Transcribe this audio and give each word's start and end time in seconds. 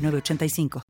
985. 0.00 0.82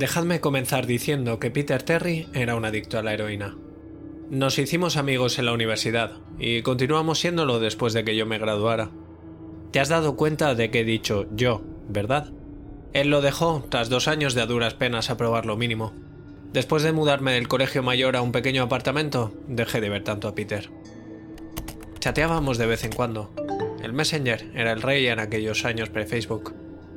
Dejadme 0.00 0.40
comenzar 0.40 0.86
diciendo 0.86 1.38
que 1.38 1.50
Peter 1.50 1.82
Terry 1.82 2.26
era 2.32 2.54
un 2.54 2.64
adicto 2.64 2.98
a 2.98 3.02
la 3.02 3.12
heroína. 3.12 3.58
Nos 4.30 4.58
hicimos 4.58 4.96
amigos 4.96 5.38
en 5.38 5.44
la 5.44 5.52
universidad 5.52 6.12
y 6.38 6.62
continuamos 6.62 7.18
siéndolo 7.18 7.60
después 7.60 7.92
de 7.92 8.02
que 8.02 8.16
yo 8.16 8.24
me 8.24 8.38
graduara. 8.38 8.90
Te 9.72 9.78
has 9.78 9.90
dado 9.90 10.16
cuenta 10.16 10.54
de 10.54 10.70
que 10.70 10.80
he 10.80 10.84
dicho 10.84 11.26
yo, 11.34 11.60
¿verdad? 11.88 12.32
Él 12.92 13.10
lo 13.10 13.20
dejó 13.20 13.64
tras 13.68 13.88
dos 13.88 14.08
años 14.08 14.34
de 14.34 14.46
duras 14.46 14.74
penas 14.74 15.10
aprobar 15.10 15.46
lo 15.46 15.56
mínimo. 15.56 15.92
Después 16.52 16.82
de 16.82 16.92
mudarme 16.92 17.32
del 17.32 17.46
colegio 17.46 17.82
mayor 17.82 18.16
a 18.16 18.22
un 18.22 18.32
pequeño 18.32 18.64
apartamento, 18.64 19.32
dejé 19.46 19.80
de 19.80 19.88
ver 19.88 20.02
tanto 20.02 20.26
a 20.26 20.34
Peter. 20.34 20.70
Chateábamos 22.00 22.58
de 22.58 22.66
vez 22.66 22.82
en 22.82 22.92
cuando. 22.92 23.32
El 23.82 23.92
Messenger 23.92 24.50
era 24.54 24.72
el 24.72 24.82
rey 24.82 25.06
en 25.06 25.20
aquellos 25.20 25.64
años 25.64 25.90
pre-Facebook. 25.90 26.54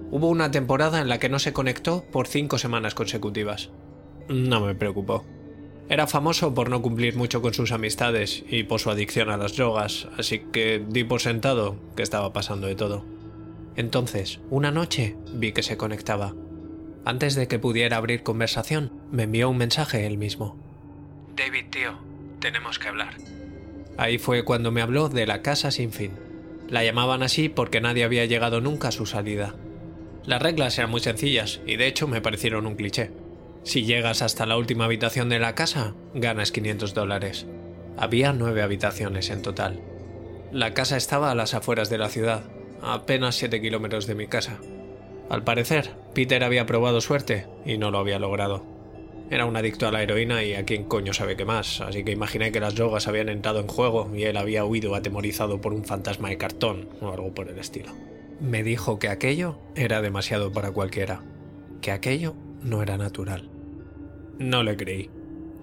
Hubo 0.09 0.29
una 0.29 0.49
temporada 0.49 1.01
en 1.01 1.09
la 1.09 1.19
que 1.19 1.29
no 1.29 1.37
se 1.37 1.53
conectó 1.53 2.03
por 2.11 2.27
cinco 2.27 2.57
semanas 2.57 2.95
consecutivas. 2.95 3.69
No 4.27 4.61
me 4.61 4.73
preocupó. 4.73 5.23
Era 5.89 6.07
famoso 6.07 6.53
por 6.53 6.69
no 6.69 6.81
cumplir 6.81 7.15
mucho 7.15 7.41
con 7.41 7.53
sus 7.53 7.71
amistades 7.71 8.43
y 8.49 8.63
por 8.63 8.79
su 8.79 8.89
adicción 8.89 9.29
a 9.29 9.37
las 9.37 9.55
drogas, 9.55 10.07
así 10.17 10.39
que 10.51 10.83
di 10.87 11.03
por 11.03 11.21
sentado 11.21 11.75
que 11.95 12.03
estaba 12.03 12.33
pasando 12.33 12.67
de 12.67 12.75
todo. 12.75 13.12
Entonces, 13.75 14.39
una 14.49 14.71
noche 14.71 15.15
vi 15.33 15.51
que 15.51 15.63
se 15.63 15.77
conectaba. 15.77 16.35
Antes 17.05 17.35
de 17.35 17.47
que 17.47 17.59
pudiera 17.59 17.97
abrir 17.97 18.23
conversación, 18.23 18.91
me 19.11 19.23
envió 19.23 19.49
un 19.49 19.57
mensaje 19.57 20.05
él 20.05 20.17
mismo. 20.17 20.57
David, 21.35 21.65
tío, 21.69 21.97
tenemos 22.39 22.79
que 22.79 22.87
hablar. 22.87 23.15
Ahí 23.97 24.17
fue 24.17 24.43
cuando 24.43 24.71
me 24.71 24.81
habló 24.81 25.09
de 25.09 25.25
la 25.27 25.41
casa 25.41 25.71
sin 25.71 25.91
fin. 25.91 26.11
La 26.69 26.83
llamaban 26.83 27.23
así 27.23 27.49
porque 27.49 27.81
nadie 27.81 28.03
había 28.03 28.25
llegado 28.25 28.61
nunca 28.61 28.87
a 28.87 28.91
su 28.91 29.05
salida. 29.05 29.55
Las 30.25 30.41
reglas 30.41 30.77
eran 30.77 30.91
muy 30.91 31.01
sencillas 31.01 31.59
y 31.65 31.75
de 31.75 31.87
hecho 31.87 32.07
me 32.07 32.21
parecieron 32.21 32.65
un 32.65 32.75
cliché. 32.75 33.11
Si 33.63 33.83
llegas 33.83 34.21
hasta 34.21 34.45
la 34.45 34.57
última 34.57 34.85
habitación 34.85 35.29
de 35.29 35.39
la 35.39 35.55
casa, 35.55 35.93
ganas 36.13 36.51
500 36.51 36.93
dólares. 36.93 37.45
Había 37.97 38.33
nueve 38.33 38.61
habitaciones 38.61 39.29
en 39.29 39.41
total. 39.41 39.81
La 40.51 40.73
casa 40.73 40.97
estaba 40.97 41.31
a 41.31 41.35
las 41.35 41.53
afueras 41.53 41.89
de 41.89 41.97
la 41.97 42.09
ciudad, 42.09 42.43
apenas 42.83 43.35
7 43.35 43.61
kilómetros 43.61 44.07
de 44.07 44.15
mi 44.15 44.27
casa. 44.27 44.59
Al 45.29 45.43
parecer, 45.43 45.91
Peter 46.13 46.43
había 46.43 46.65
probado 46.65 47.01
suerte 47.01 47.47
y 47.65 47.77
no 47.77 47.91
lo 47.91 47.97
había 47.97 48.19
logrado. 48.19 48.63
Era 49.29 49.45
un 49.45 49.55
adicto 49.55 49.87
a 49.87 49.91
la 49.91 50.03
heroína 50.03 50.43
y 50.43 50.53
a 50.53 50.65
quién 50.65 50.83
coño 50.83 51.13
sabe 51.13 51.35
qué 51.35 51.45
más, 51.45 51.81
así 51.81 52.03
que 52.03 52.11
imaginé 52.11 52.51
que 52.51 52.59
las 52.59 52.75
drogas 52.75 53.07
habían 53.07 53.29
entrado 53.29 53.61
en 53.61 53.67
juego 53.67 54.11
y 54.13 54.23
él 54.23 54.37
había 54.37 54.65
huido 54.65 54.93
atemorizado 54.95 55.61
por 55.61 55.73
un 55.73 55.85
fantasma 55.85 56.29
de 56.29 56.37
cartón 56.37 56.89
o 57.01 57.11
algo 57.11 57.33
por 57.33 57.49
el 57.49 57.57
estilo. 57.57 57.91
Me 58.39 58.63
dijo 58.63 58.99
que 58.99 59.07
aquello 59.07 59.57
era 59.75 60.01
demasiado 60.01 60.51
para 60.51 60.71
cualquiera, 60.71 61.23
que 61.81 61.91
aquello 61.91 62.35
no 62.61 62.83
era 62.83 62.97
natural. 62.97 63.49
No 64.37 64.61
le 64.63 64.75
creí. 64.75 65.09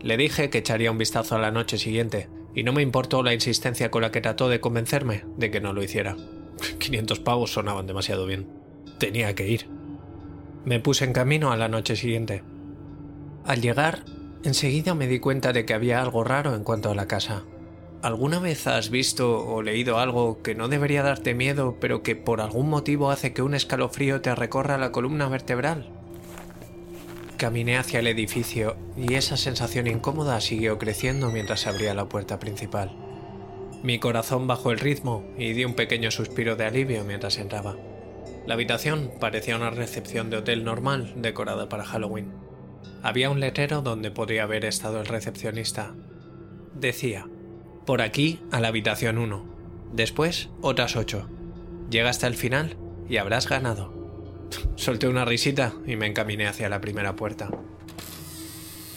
Le 0.00 0.16
dije 0.16 0.48
que 0.48 0.58
echaría 0.58 0.91
un 0.91 0.98
vistazo 0.98 1.37
a 1.37 1.41
la 1.41 1.50
noche 1.50 1.76
siguiente, 1.76 2.28
y 2.54 2.62
no 2.62 2.72
me 2.72 2.82
importó 2.82 3.22
la 3.22 3.34
insistencia 3.34 3.91
con 3.91 4.02
la 4.02 4.10
que 4.10 4.22
trató 4.22 4.48
de 4.48 4.60
convencerme 4.60 5.25
de 5.37 5.50
que 5.50 5.60
no 5.60 5.72
lo 5.72 5.82
hiciera. 5.82 6.16
500 6.78 7.21
pavos 7.21 7.53
sonaban 7.53 7.87
demasiado 7.87 8.26
bien. 8.26 8.48
Tenía 8.98 9.34
que 9.34 9.48
ir. 9.48 9.66
Me 10.65 10.81
puse 10.81 11.04
en 11.04 11.12
camino 11.12 11.53
a 11.53 11.56
la 11.56 11.69
noche 11.69 11.97
siguiente. 11.97 12.43
Al 13.44 13.62
llegar, 13.62 14.04
enseguida 14.44 14.94
me 14.94 15.06
di 15.06 15.19
cuenta 15.19 15.53
de 15.53 15.65
que 15.65 15.75
había 15.75 16.03
algo 16.03 16.25
raro 16.25 16.54
en 16.54 16.65
cuanto 16.65 16.91
a 16.91 16.94
la 16.94 17.06
casa. 17.06 17.44
¿Alguna 18.03 18.38
vez 18.38 18.66
has 18.66 18.88
visto 18.88 19.47
o 19.47 19.62
leído 19.62 19.99
algo 19.99 20.43
que 20.43 20.54
no 20.54 20.69
debería 20.69 21.03
darte 21.03 21.34
miedo, 21.34 21.76
pero 21.81 22.03
que 22.03 22.16
por 22.16 22.41
algún 22.41 22.69
motivo 22.70 23.10
hace 23.10 23.32
que 23.32 23.43
un 23.43 23.54
escalofrío 23.54 24.22
te 24.22 24.34
recorra 24.34 24.78
la 24.78 24.93
columna 24.93 25.28
vertebral? 25.28 25.91
Caminé 27.37 27.78
hacia 27.78 28.00
el 28.00 28.06
edificio 28.06 28.76
y 28.97 29.15
esa 29.15 29.37
sensación 29.37 29.87
incómoda 29.87 30.41
siguió 30.41 30.78
creciendo 30.78 31.31
mientras 31.31 31.60
se 31.60 31.70
abría 31.70 31.94
la 31.94 32.09
puerta 32.09 32.38
principal. 32.38 33.09
Mi 33.82 33.98
corazón 33.98 34.46
bajó 34.46 34.72
el 34.72 34.78
ritmo 34.78 35.24
y 35.38 35.54
di 35.54 35.64
un 35.64 35.74
pequeño 35.74 36.10
suspiro 36.10 36.54
de 36.54 36.66
alivio 36.66 37.02
mientras 37.04 37.38
entraba. 37.38 37.76
La 38.46 38.54
habitación 38.54 39.10
parecía 39.18 39.56
una 39.56 39.70
recepción 39.70 40.28
de 40.28 40.38
hotel 40.38 40.64
normal 40.64 41.14
decorada 41.16 41.68
para 41.68 41.84
Halloween. 41.84 42.32
Había 43.02 43.30
un 43.30 43.40
letrero 43.40 43.80
donde 43.80 44.10
podría 44.10 44.42
haber 44.42 44.66
estado 44.66 45.00
el 45.00 45.06
recepcionista. 45.06 45.94
Decía, 46.74 47.26
por 47.86 48.02
aquí 48.02 48.40
a 48.50 48.60
la 48.60 48.69
habitación 48.69 49.16
1, 49.16 49.44
después 49.92 50.50
otras 50.60 50.96
8. 50.96 51.26
Llega 51.90 52.10
hasta 52.10 52.26
el 52.26 52.34
final 52.34 52.76
y 53.08 53.16
habrás 53.16 53.48
ganado. 53.48 53.94
Solté 54.76 55.08
una 55.08 55.24
risita 55.24 55.72
y 55.86 55.96
me 55.96 56.06
encaminé 56.06 56.46
hacia 56.46 56.69
la 56.69 56.82
primera 56.82 57.16
puerta. 57.16 57.48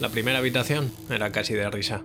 La 0.02 0.10
primera 0.10 0.40
habitación 0.40 0.92
era 1.10 1.32
casi 1.32 1.54
de 1.54 1.70
risa. 1.70 2.04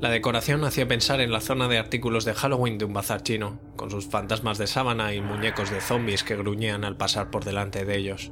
La 0.00 0.10
decoración 0.10 0.62
hacía 0.62 0.86
pensar 0.86 1.20
en 1.20 1.32
la 1.32 1.40
zona 1.40 1.66
de 1.66 1.76
artículos 1.76 2.24
de 2.24 2.32
Halloween 2.32 2.78
de 2.78 2.84
un 2.84 2.92
bazar 2.92 3.24
chino, 3.24 3.58
con 3.74 3.90
sus 3.90 4.06
fantasmas 4.06 4.56
de 4.56 4.68
sábana 4.68 5.12
y 5.12 5.20
muñecos 5.20 5.70
de 5.70 5.80
zombies 5.80 6.22
que 6.22 6.36
gruñían 6.36 6.84
al 6.84 6.96
pasar 6.96 7.30
por 7.30 7.44
delante 7.44 7.84
de 7.84 7.96
ellos. 7.96 8.30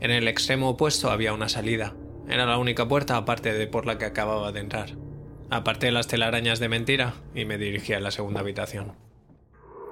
En 0.00 0.10
el 0.10 0.28
extremo 0.28 0.68
opuesto 0.68 1.10
había 1.10 1.32
una 1.32 1.48
salida. 1.48 1.94
Era 2.28 2.44
la 2.44 2.58
única 2.58 2.86
puerta 2.86 3.16
aparte 3.16 3.54
de 3.54 3.66
por 3.66 3.86
la 3.86 3.96
que 3.96 4.04
acababa 4.04 4.52
de 4.52 4.60
entrar. 4.60 4.90
Aparté 5.48 5.90
las 5.90 6.06
telarañas 6.06 6.58
de 6.58 6.68
mentira 6.68 7.14
y 7.34 7.46
me 7.46 7.56
dirigí 7.56 7.94
a 7.94 8.00
la 8.00 8.10
segunda 8.10 8.40
habitación. 8.40 8.92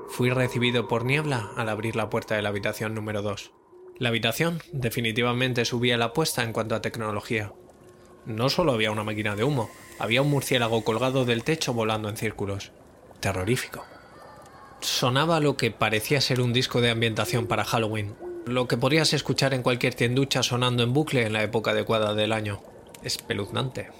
Fui 0.09 0.29
recibido 0.29 0.89
por 0.89 1.07
niebla 1.07 1.51
al 1.57 1.71
abrir 1.71 1.97
la 1.97 2.11
puerta 2.11 2.37
de 2.37 2.43
la 2.43 2.51
habitación 2.51 2.95
número 2.95 3.23
2. 3.23 3.53
La 3.99 4.11
habitación 4.11 4.61
definitivamente 4.73 5.65
subía 5.65 5.97
la 5.97 6.07
apuesta 6.07 6.45
en 6.45 6.53
cuanto 6.53 6.75
a 6.75 6.83
tecnología. 6.83 7.53
No 8.27 8.49
solo 8.49 8.73
había 8.73 8.91
una 8.91 9.05
máquina 9.05 9.37
de 9.37 9.45
humo, 9.45 9.71
había 9.99 10.23
un 10.23 10.31
murciélago 10.31 10.85
colgado 10.85 11.25
del 11.25 11.45
techo 11.45 11.73
volando 11.73 12.09
en 12.09 12.17
círculos. 12.17 12.73
Terrorífico. 13.21 13.85
Sonaba 14.81 15.41
lo 15.41 15.57
que 15.57 15.71
parecía 15.71 16.21
ser 16.21 16.41
un 16.41 16.53
disco 16.53 16.81
de 16.81 16.91
ambientación 16.91 17.47
para 17.47 17.65
Halloween, 17.65 18.15
lo 18.47 18.69
que 18.69 18.77
podrías 18.77 19.13
escuchar 19.13 19.55
en 19.55 19.63
cualquier 19.63 19.95
tienducha 19.95 20.43
sonando 20.43 20.83
en 20.83 20.93
bucle 20.93 21.27
en 21.27 21.33
la 21.33 21.43
época 21.43 21.73
adecuada 21.73 22.15
del 22.15 22.33
año. 22.33 22.63
Espeluznante. 23.03 23.91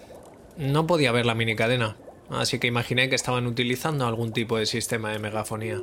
No 0.57 0.87
podía 0.87 1.13
ver 1.13 1.27
la 1.27 1.35
minicadena, 1.35 1.97
así 2.31 2.59
que 2.59 2.67
imaginé 2.67 3.09
que 3.09 3.17
estaban 3.17 3.47
utilizando 3.47 4.07
algún 4.07 4.33
tipo 4.33 4.57
de 4.57 4.67
sistema 4.67 5.13
de 5.13 5.19
megafonía. 5.19 5.83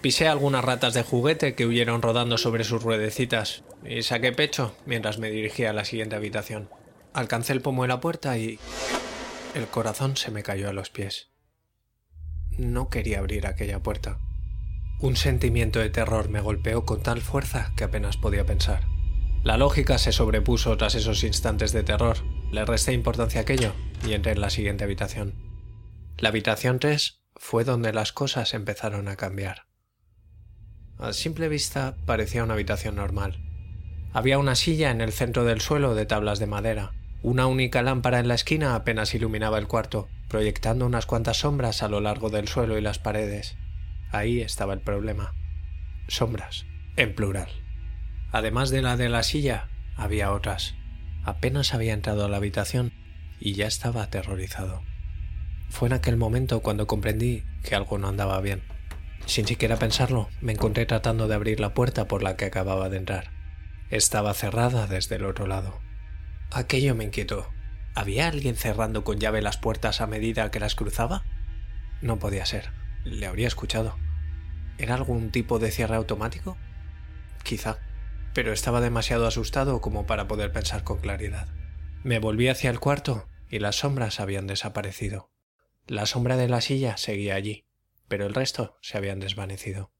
Pisé 0.00 0.28
algunas 0.28 0.64
ratas 0.64 0.94
de 0.94 1.02
juguete 1.02 1.54
que 1.54 1.66
huyeron 1.66 2.02
rodando 2.02 2.38
sobre 2.38 2.64
sus 2.64 2.82
ruedecitas 2.82 3.64
y 3.84 4.02
saqué 4.02 4.32
pecho 4.32 4.74
mientras 4.86 5.18
me 5.18 5.30
dirigía 5.30 5.70
a 5.70 5.74
la 5.74 5.84
siguiente 5.84 6.16
habitación. 6.16 6.68
Alcancé 7.12 7.52
el 7.52 7.60
pomo 7.60 7.82
de 7.82 7.88
la 7.88 8.00
puerta 8.00 8.38
y 8.38 8.58
el 9.54 9.66
corazón 9.66 10.16
se 10.16 10.30
me 10.30 10.42
cayó 10.42 10.68
a 10.68 10.72
los 10.72 10.90
pies. 10.90 11.30
No 12.56 12.88
quería 12.88 13.18
abrir 13.18 13.46
aquella 13.46 13.82
puerta. 13.82 14.18
Un 15.00 15.16
sentimiento 15.16 15.78
de 15.78 15.90
terror 15.90 16.28
me 16.28 16.40
golpeó 16.40 16.84
con 16.84 17.02
tal 17.02 17.20
fuerza 17.20 17.72
que 17.76 17.84
apenas 17.84 18.16
podía 18.16 18.46
pensar. 18.46 18.84
La 19.42 19.56
lógica 19.56 19.98
se 19.98 20.12
sobrepuso 20.12 20.76
tras 20.76 20.94
esos 20.94 21.24
instantes 21.24 21.72
de 21.72 21.82
terror. 21.82 22.18
Le 22.52 22.64
resté 22.64 22.92
importancia 22.92 23.40
a 23.40 23.42
aquello 23.42 23.72
y 24.06 24.12
entré 24.12 24.32
en 24.32 24.40
la 24.40 24.50
siguiente 24.50 24.84
habitación. 24.84 25.34
La 26.18 26.28
habitación 26.28 26.78
3 26.78 27.22
fue 27.36 27.64
donde 27.64 27.92
las 27.92 28.12
cosas 28.12 28.52
empezaron 28.52 29.08
a 29.08 29.16
cambiar. 29.16 29.66
A 30.98 31.14
simple 31.14 31.48
vista 31.48 31.96
parecía 32.04 32.44
una 32.44 32.52
habitación 32.52 32.96
normal. 32.96 33.42
Había 34.12 34.38
una 34.38 34.54
silla 34.54 34.90
en 34.90 35.00
el 35.00 35.12
centro 35.12 35.44
del 35.44 35.62
suelo 35.62 35.94
de 35.94 36.04
tablas 36.04 36.38
de 36.38 36.46
madera, 36.46 36.92
una 37.22 37.46
única 37.46 37.82
lámpara 37.82 38.18
en 38.18 38.28
la 38.28 38.34
esquina 38.34 38.74
apenas 38.74 39.14
iluminaba 39.14 39.58
el 39.58 39.66
cuarto, 39.66 40.08
proyectando 40.28 40.86
unas 40.86 41.04
cuantas 41.04 41.38
sombras 41.38 41.82
a 41.82 41.88
lo 41.88 42.00
largo 42.00 42.30
del 42.30 42.48
suelo 42.48 42.78
y 42.78 42.80
las 42.80 42.98
paredes. 42.98 43.56
Ahí 44.10 44.40
estaba 44.40 44.72
el 44.72 44.80
problema. 44.80 45.34
Sombras, 46.08 46.64
en 46.96 47.14
plural. 47.14 47.48
Además 48.32 48.70
de 48.70 48.80
la 48.80 48.96
de 48.96 49.10
la 49.10 49.22
silla, 49.22 49.68
había 49.96 50.32
otras. 50.32 50.74
Apenas 51.24 51.74
había 51.74 51.92
entrado 51.92 52.24
a 52.24 52.28
la 52.28 52.38
habitación 52.38 52.92
y 53.38 53.52
ya 53.52 53.66
estaba 53.66 54.02
aterrorizado. 54.02 54.82
Fue 55.68 55.88
en 55.88 55.92
aquel 55.92 56.16
momento 56.16 56.60
cuando 56.60 56.86
comprendí 56.86 57.44
que 57.62 57.74
algo 57.74 57.98
no 57.98 58.08
andaba 58.08 58.40
bien. 58.40 58.62
Sin 59.26 59.46
siquiera 59.46 59.76
pensarlo, 59.76 60.30
me 60.40 60.52
encontré 60.52 60.86
tratando 60.86 61.28
de 61.28 61.34
abrir 61.34 61.60
la 61.60 61.74
puerta 61.74 62.08
por 62.08 62.22
la 62.22 62.36
que 62.36 62.46
acababa 62.46 62.88
de 62.88 62.96
entrar. 62.96 63.30
Estaba 63.90 64.32
cerrada 64.32 64.86
desde 64.86 65.16
el 65.16 65.26
otro 65.26 65.46
lado. 65.46 65.80
Aquello 66.52 66.94
me 66.94 67.04
inquietó. 67.04 67.48
¿Había 67.94 68.26
alguien 68.26 68.56
cerrando 68.56 69.04
con 69.04 69.18
llave 69.18 69.40
las 69.40 69.56
puertas 69.56 70.00
a 70.00 70.06
medida 70.06 70.50
que 70.50 70.60
las 70.60 70.74
cruzaba? 70.74 71.24
No 72.02 72.18
podía 72.18 72.44
ser. 72.46 72.70
Le 73.04 73.26
habría 73.26 73.46
escuchado. 73.46 73.96
¿Era 74.78 74.94
algún 74.94 75.30
tipo 75.30 75.58
de 75.58 75.70
cierre 75.70 75.96
automático? 75.96 76.56
Quizá, 77.44 77.78
pero 78.34 78.52
estaba 78.52 78.80
demasiado 78.80 79.26
asustado 79.26 79.80
como 79.80 80.06
para 80.06 80.26
poder 80.26 80.52
pensar 80.52 80.82
con 80.82 80.98
claridad. 80.98 81.48
Me 82.02 82.18
volví 82.18 82.48
hacia 82.48 82.70
el 82.70 82.80
cuarto 82.80 83.28
y 83.48 83.58
las 83.58 83.76
sombras 83.76 84.20
habían 84.20 84.46
desaparecido. 84.46 85.30
La 85.86 86.06
sombra 86.06 86.36
de 86.36 86.48
la 86.48 86.60
silla 86.60 86.96
seguía 86.96 87.34
allí, 87.34 87.66
pero 88.08 88.26
el 88.26 88.34
resto 88.34 88.78
se 88.80 88.96
habían 88.96 89.20
desvanecido. 89.20 89.92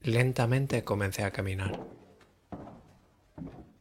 Lentamente 0.00 0.84
comencé 0.84 1.24
a 1.24 1.30
caminar. 1.30 1.78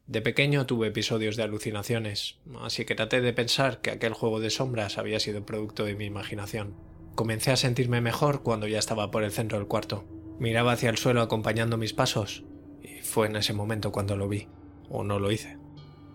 De 0.09 0.23
pequeño 0.23 0.65
tuve 0.65 0.87
episodios 0.87 1.35
de 1.35 1.43
alucinaciones, 1.43 2.39
así 2.61 2.83
que 2.83 2.95
traté 2.95 3.21
de 3.21 3.31
pensar 3.31 3.79
que 3.79 3.91
aquel 3.91 4.13
juego 4.13 4.39
de 4.39 4.49
sombras 4.49 4.97
había 4.97 5.19
sido 5.19 5.45
producto 5.45 5.85
de 5.85 5.93
mi 5.93 6.05
imaginación. 6.05 6.73
Comencé 7.13 7.51
a 7.51 7.57
sentirme 7.57 8.01
mejor 8.01 8.41
cuando 8.41 8.67
ya 8.67 8.79
estaba 8.79 9.11
por 9.11 9.21
el 9.21 9.31
centro 9.31 9.59
del 9.59 9.67
cuarto. 9.67 10.05
Miraba 10.39 10.71
hacia 10.71 10.89
el 10.89 10.97
suelo 10.97 11.21
acompañando 11.21 11.77
mis 11.77 11.93
pasos, 11.93 12.43
y 12.81 13.03
fue 13.03 13.27
en 13.27 13.35
ese 13.35 13.53
momento 13.53 13.91
cuando 13.91 14.17
lo 14.17 14.27
vi, 14.27 14.47
o 14.89 15.03
no 15.03 15.19
lo 15.19 15.31
hice. 15.31 15.59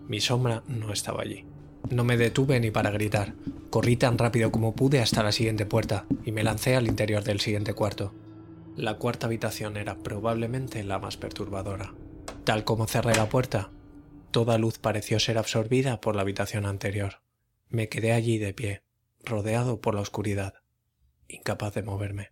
Mi 0.09 0.19
sombra 0.19 0.61
no 0.67 0.91
estaba 0.91 1.21
allí. 1.21 1.45
No 1.89 2.03
me 2.03 2.17
detuve 2.17 2.59
ni 2.59 2.71
para 2.71 2.91
gritar. 2.91 3.35
Corrí 3.69 3.95
tan 3.95 4.17
rápido 4.17 4.51
como 4.51 4.75
pude 4.75 4.99
hasta 4.99 5.23
la 5.23 5.31
siguiente 5.31 5.65
puerta 5.65 6.05
y 6.25 6.33
me 6.33 6.43
lancé 6.43 6.75
al 6.75 6.87
interior 6.87 7.23
del 7.23 7.39
siguiente 7.39 7.73
cuarto. 7.73 8.13
La 8.75 8.95
cuarta 8.95 9.27
habitación 9.27 9.77
era 9.77 9.99
probablemente 9.99 10.83
la 10.83 10.99
más 10.99 11.15
perturbadora. 11.15 11.93
Tal 12.43 12.65
como 12.65 12.87
cerré 12.87 13.15
la 13.15 13.29
puerta, 13.29 13.71
toda 14.35 14.57
luz 14.57 14.79
pareció 14.79 15.17
ser 15.21 15.37
absorbida 15.37 16.01
por 16.01 16.17
la 16.17 16.23
habitación 16.23 16.65
anterior. 16.65 17.21
Me 17.69 17.87
quedé 17.87 18.11
allí 18.11 18.37
de 18.37 18.53
pie, 18.53 18.83
rodeado 19.23 19.79
por 19.79 19.95
la 19.95 20.01
oscuridad, 20.01 20.55
incapaz 21.29 21.73
de 21.73 21.83
moverme. 21.83 22.31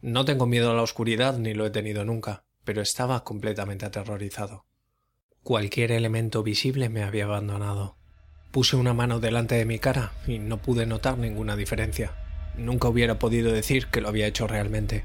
No 0.00 0.24
tengo 0.24 0.46
miedo 0.46 0.70
a 0.70 0.74
la 0.74 0.80
oscuridad 0.80 1.36
ni 1.36 1.52
lo 1.52 1.66
he 1.66 1.70
tenido 1.70 2.06
nunca, 2.06 2.46
pero 2.64 2.80
estaba 2.80 3.24
completamente 3.24 3.84
aterrorizado. 3.84 4.64
Cualquier 5.42 5.92
elemento 5.92 6.42
visible 6.42 6.88
me 6.88 7.02
había 7.02 7.26
abandonado. 7.26 7.98
Puse 8.50 8.76
una 8.76 8.94
mano 8.94 9.20
delante 9.20 9.56
de 9.56 9.66
mi 9.66 9.78
cara 9.78 10.12
y 10.26 10.38
no 10.38 10.62
pude 10.62 10.86
notar 10.86 11.18
ninguna 11.18 11.56
diferencia. 11.56 12.14
Nunca 12.56 12.88
hubiera 12.88 13.18
podido 13.18 13.52
decir 13.52 13.88
que 13.88 14.00
lo 14.00 14.08
había 14.08 14.28
hecho 14.28 14.46
realmente. 14.46 15.04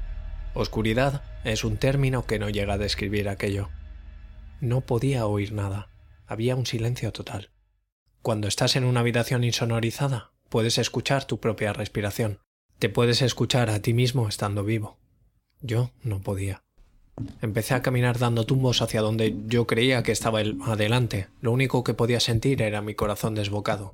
Oscuridad 0.54 1.22
es 1.44 1.64
un 1.64 1.76
término 1.76 2.24
que 2.24 2.38
no 2.38 2.48
llega 2.48 2.72
a 2.72 2.78
describir 2.78 3.28
aquello. 3.28 3.68
No 4.62 4.80
podía 4.80 5.26
oír 5.26 5.52
nada. 5.52 5.90
Había 6.26 6.56
un 6.56 6.66
silencio 6.66 7.12
total. 7.12 7.50
Cuando 8.22 8.48
estás 8.48 8.76
en 8.76 8.84
una 8.84 9.00
habitación 9.00 9.44
insonorizada, 9.44 10.32
puedes 10.48 10.78
escuchar 10.78 11.26
tu 11.26 11.38
propia 11.38 11.72
respiración. 11.72 12.40
Te 12.78 12.88
puedes 12.88 13.22
escuchar 13.22 13.70
a 13.70 13.80
ti 13.80 13.92
mismo 13.92 14.28
estando 14.28 14.64
vivo. 14.64 14.98
Yo 15.60 15.90
no 16.02 16.20
podía. 16.20 16.62
Empecé 17.42 17.74
a 17.74 17.82
caminar 17.82 18.18
dando 18.18 18.44
tumbos 18.44 18.82
hacia 18.82 19.00
donde 19.00 19.36
yo 19.46 19.66
creía 19.66 20.02
que 20.02 20.12
estaba 20.12 20.40
el 20.40 20.58
adelante. 20.66 21.28
Lo 21.40 21.52
único 21.52 21.84
que 21.84 21.94
podía 21.94 22.20
sentir 22.20 22.62
era 22.62 22.82
mi 22.82 22.94
corazón 22.94 23.34
desbocado. 23.34 23.92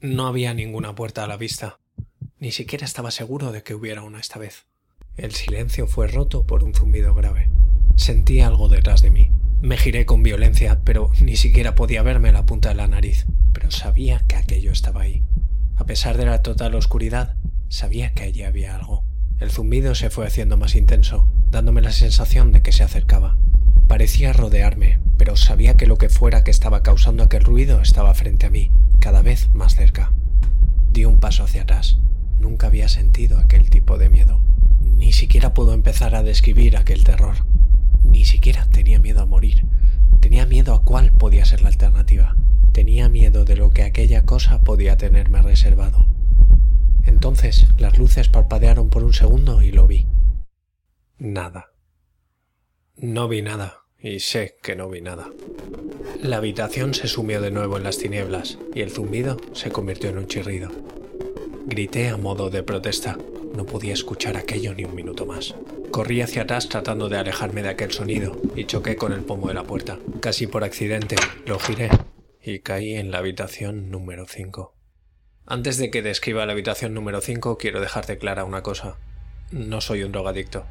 No 0.00 0.26
había 0.26 0.54
ninguna 0.54 0.94
puerta 0.94 1.24
a 1.24 1.26
la 1.26 1.36
vista. 1.36 1.80
Ni 2.38 2.52
siquiera 2.52 2.84
estaba 2.84 3.10
seguro 3.10 3.52
de 3.52 3.62
que 3.62 3.74
hubiera 3.74 4.02
una 4.02 4.20
esta 4.20 4.38
vez. 4.38 4.66
El 5.16 5.32
silencio 5.32 5.86
fue 5.86 6.08
roto 6.08 6.46
por 6.46 6.64
un 6.64 6.74
zumbido 6.74 7.14
grave. 7.14 7.50
Sentí 7.96 8.40
algo 8.40 8.68
detrás 8.68 9.02
de 9.02 9.10
mí. 9.10 9.30
Me 9.62 9.76
giré 9.76 10.06
con 10.06 10.24
violencia, 10.24 10.80
pero 10.82 11.12
ni 11.20 11.36
siquiera 11.36 11.76
podía 11.76 12.02
verme 12.02 12.32
la 12.32 12.44
punta 12.44 12.70
de 12.70 12.74
la 12.74 12.88
nariz. 12.88 13.26
Pero 13.52 13.70
sabía 13.70 14.20
que 14.26 14.34
aquello 14.34 14.72
estaba 14.72 15.02
ahí. 15.02 15.22
A 15.76 15.86
pesar 15.86 16.16
de 16.16 16.26
la 16.26 16.42
total 16.42 16.74
oscuridad, 16.74 17.36
sabía 17.68 18.12
que 18.12 18.24
allí 18.24 18.42
había 18.42 18.74
algo. 18.74 19.04
El 19.38 19.52
zumbido 19.52 19.94
se 19.94 20.10
fue 20.10 20.26
haciendo 20.26 20.56
más 20.56 20.74
intenso, 20.74 21.28
dándome 21.52 21.80
la 21.80 21.92
sensación 21.92 22.50
de 22.50 22.60
que 22.60 22.72
se 22.72 22.82
acercaba. 22.82 23.36
Parecía 23.86 24.32
rodearme, 24.32 24.98
pero 25.16 25.36
sabía 25.36 25.76
que 25.76 25.86
lo 25.86 25.96
que 25.96 26.08
fuera 26.08 26.42
que 26.42 26.50
estaba 26.50 26.82
causando 26.82 27.22
aquel 27.22 27.44
ruido 27.44 27.80
estaba 27.80 28.14
frente 28.14 28.46
a 28.46 28.50
mí, 28.50 28.72
cada 28.98 29.22
vez 29.22 29.48
más 29.52 29.76
cerca. 29.76 30.12
Di 30.90 31.04
un 31.04 31.20
paso 31.20 31.44
hacia 31.44 31.62
atrás. 31.62 31.98
Nunca 32.40 32.66
había 32.66 32.88
sentido 32.88 33.38
aquel 33.38 33.70
tipo 33.70 33.96
de 33.96 34.10
miedo. 34.10 34.40
Ni 34.80 35.12
siquiera 35.12 35.54
puedo 35.54 35.72
empezar 35.72 36.16
a 36.16 36.24
describir 36.24 36.76
aquel 36.76 37.04
terror. 37.04 37.36
Podía 44.64 44.96
tenerme 44.96 45.42
reservado. 45.42 46.06
Entonces 47.04 47.68
las 47.78 47.98
luces 47.98 48.28
parpadearon 48.28 48.88
por 48.88 49.04
un 49.04 49.12
segundo 49.12 49.60
y 49.60 49.72
lo 49.72 49.86
vi. 49.86 50.06
Nada. 51.18 51.72
No 52.96 53.28
vi 53.28 53.42
nada, 53.42 53.82
y 53.98 54.20
sé 54.20 54.56
que 54.62 54.74
no 54.74 54.88
vi 54.88 55.02
nada. 55.02 55.28
La 56.22 56.38
habitación 56.38 56.94
se 56.94 57.08
sumió 57.08 57.40
de 57.42 57.50
nuevo 57.50 57.76
en 57.76 57.84
las 57.84 57.98
tinieblas, 57.98 58.58
y 58.74 58.80
el 58.80 58.90
zumbido 58.90 59.36
se 59.52 59.70
convirtió 59.70 60.10
en 60.10 60.18
un 60.18 60.26
chirrido. 60.26 60.70
Grité 61.66 62.08
a 62.08 62.16
modo 62.16 62.48
de 62.48 62.62
protesta. 62.62 63.18
No 63.54 63.66
podía 63.66 63.92
escuchar 63.92 64.38
aquello 64.38 64.72
ni 64.74 64.84
un 64.84 64.94
minuto 64.94 65.26
más. 65.26 65.54
Corrí 65.90 66.22
hacia 66.22 66.42
atrás 66.42 66.70
tratando 66.70 67.10
de 67.10 67.18
alejarme 67.18 67.62
de 67.62 67.68
aquel 67.68 67.92
sonido 67.92 68.40
y 68.56 68.64
choqué 68.64 68.96
con 68.96 69.12
el 69.12 69.20
pomo 69.20 69.48
de 69.48 69.54
la 69.54 69.64
puerta. 69.64 69.98
Casi 70.20 70.46
por 70.46 70.64
accidente 70.64 71.16
lo 71.44 71.58
giré 71.58 71.90
y 72.42 72.60
caí 72.60 72.94
en 72.94 73.10
la 73.10 73.18
habitación 73.18 73.90
número 73.90 74.26
5. 74.26 74.74
Antes 75.46 75.76
de 75.76 75.90
que 75.90 76.02
describa 76.02 76.46
la 76.46 76.52
habitación 76.52 76.94
número 76.94 77.20
5, 77.20 77.56
quiero 77.58 77.80
dejarte 77.80 78.18
clara 78.18 78.44
una 78.44 78.62
cosa. 78.62 78.96
No 79.50 79.80
soy 79.80 80.02
un 80.02 80.12
drogadicto. 80.12 80.66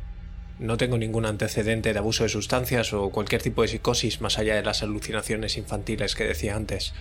No 0.59 0.77
tengo 0.77 0.97
ningún 0.97 1.25
antecedente 1.25 1.93
de 1.93 1.99
abuso 1.99 2.23
de 2.23 2.29
sustancias 2.29 2.93
o 2.93 3.09
cualquier 3.09 3.41
tipo 3.41 3.61
de 3.61 3.69
psicosis 3.69 4.21
más 4.21 4.37
allá 4.37 4.55
de 4.55 4.63
las 4.63 4.83
alucinaciones 4.83 5.57
infantiles 5.57 6.15
que 6.15 6.25
decía 6.25 6.55
antes. 6.55 6.93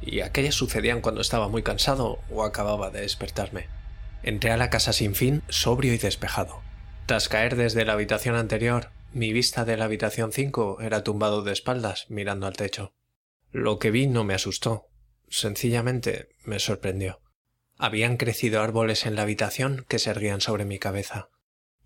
Y 0.00 0.20
aquellas 0.20 0.54
sucedían 0.54 1.00
cuando 1.00 1.20
estaba 1.20 1.48
muy 1.48 1.62
cansado 1.62 2.18
o 2.30 2.44
acababa 2.44 2.90
de 2.90 3.00
despertarme. 3.00 3.68
Entré 4.22 4.50
a 4.50 4.56
la 4.56 4.70
casa 4.70 4.92
sin 4.92 5.14
fin, 5.14 5.42
sobrio 5.48 5.92
y 5.94 5.98
despejado. 5.98 6.62
Tras 7.06 7.28
caer 7.28 7.56
desde 7.56 7.84
la 7.84 7.94
habitación 7.94 8.36
anterior, 8.36 8.90
mi 9.12 9.32
vista 9.32 9.64
de 9.64 9.76
la 9.76 9.84
habitación 9.84 10.32
5 10.32 10.78
era 10.80 11.04
tumbado 11.04 11.42
de 11.42 11.52
espaldas, 11.52 12.06
mirando 12.08 12.46
al 12.46 12.56
techo. 12.56 12.94
Lo 13.54 13.78
que 13.78 13.92
vi 13.92 14.08
no 14.08 14.24
me 14.24 14.34
asustó, 14.34 14.88
Sencillamente 15.28 16.28
me 16.44 16.58
sorprendió. 16.58 17.20
Habían 17.78 18.16
crecido 18.16 18.60
árboles 18.60 19.06
en 19.06 19.14
la 19.14 19.22
habitación 19.22 19.86
que 19.86 20.00
se 20.00 20.10
erguían 20.10 20.40
sobre 20.40 20.64
mi 20.64 20.80
cabeza. 20.80 21.28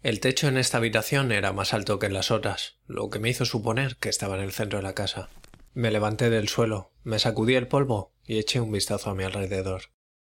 El 0.02 0.20
techo 0.20 0.48
en 0.48 0.56
esta 0.56 0.78
habitación 0.78 1.30
era 1.30 1.52
más 1.52 1.74
alto 1.74 1.98
que 1.98 2.06
en 2.06 2.14
las 2.14 2.30
otras, 2.30 2.78
lo 2.86 3.10
que 3.10 3.18
me 3.18 3.28
hizo 3.28 3.44
suponer 3.44 3.96
que 3.96 4.08
estaba 4.08 4.36
en 4.36 4.44
el 4.44 4.52
centro 4.52 4.78
de 4.78 4.82
la 4.82 4.94
casa. 4.94 5.28
Me 5.74 5.90
levanté 5.90 6.30
del 6.30 6.48
suelo, 6.48 6.94
me 7.04 7.18
sacudí 7.18 7.54
el 7.54 7.68
polvo 7.68 8.14
y 8.24 8.38
eché 8.38 8.60
un 8.60 8.72
vistazo 8.72 9.10
a 9.10 9.14
mi 9.14 9.24
alrededor. 9.24 9.90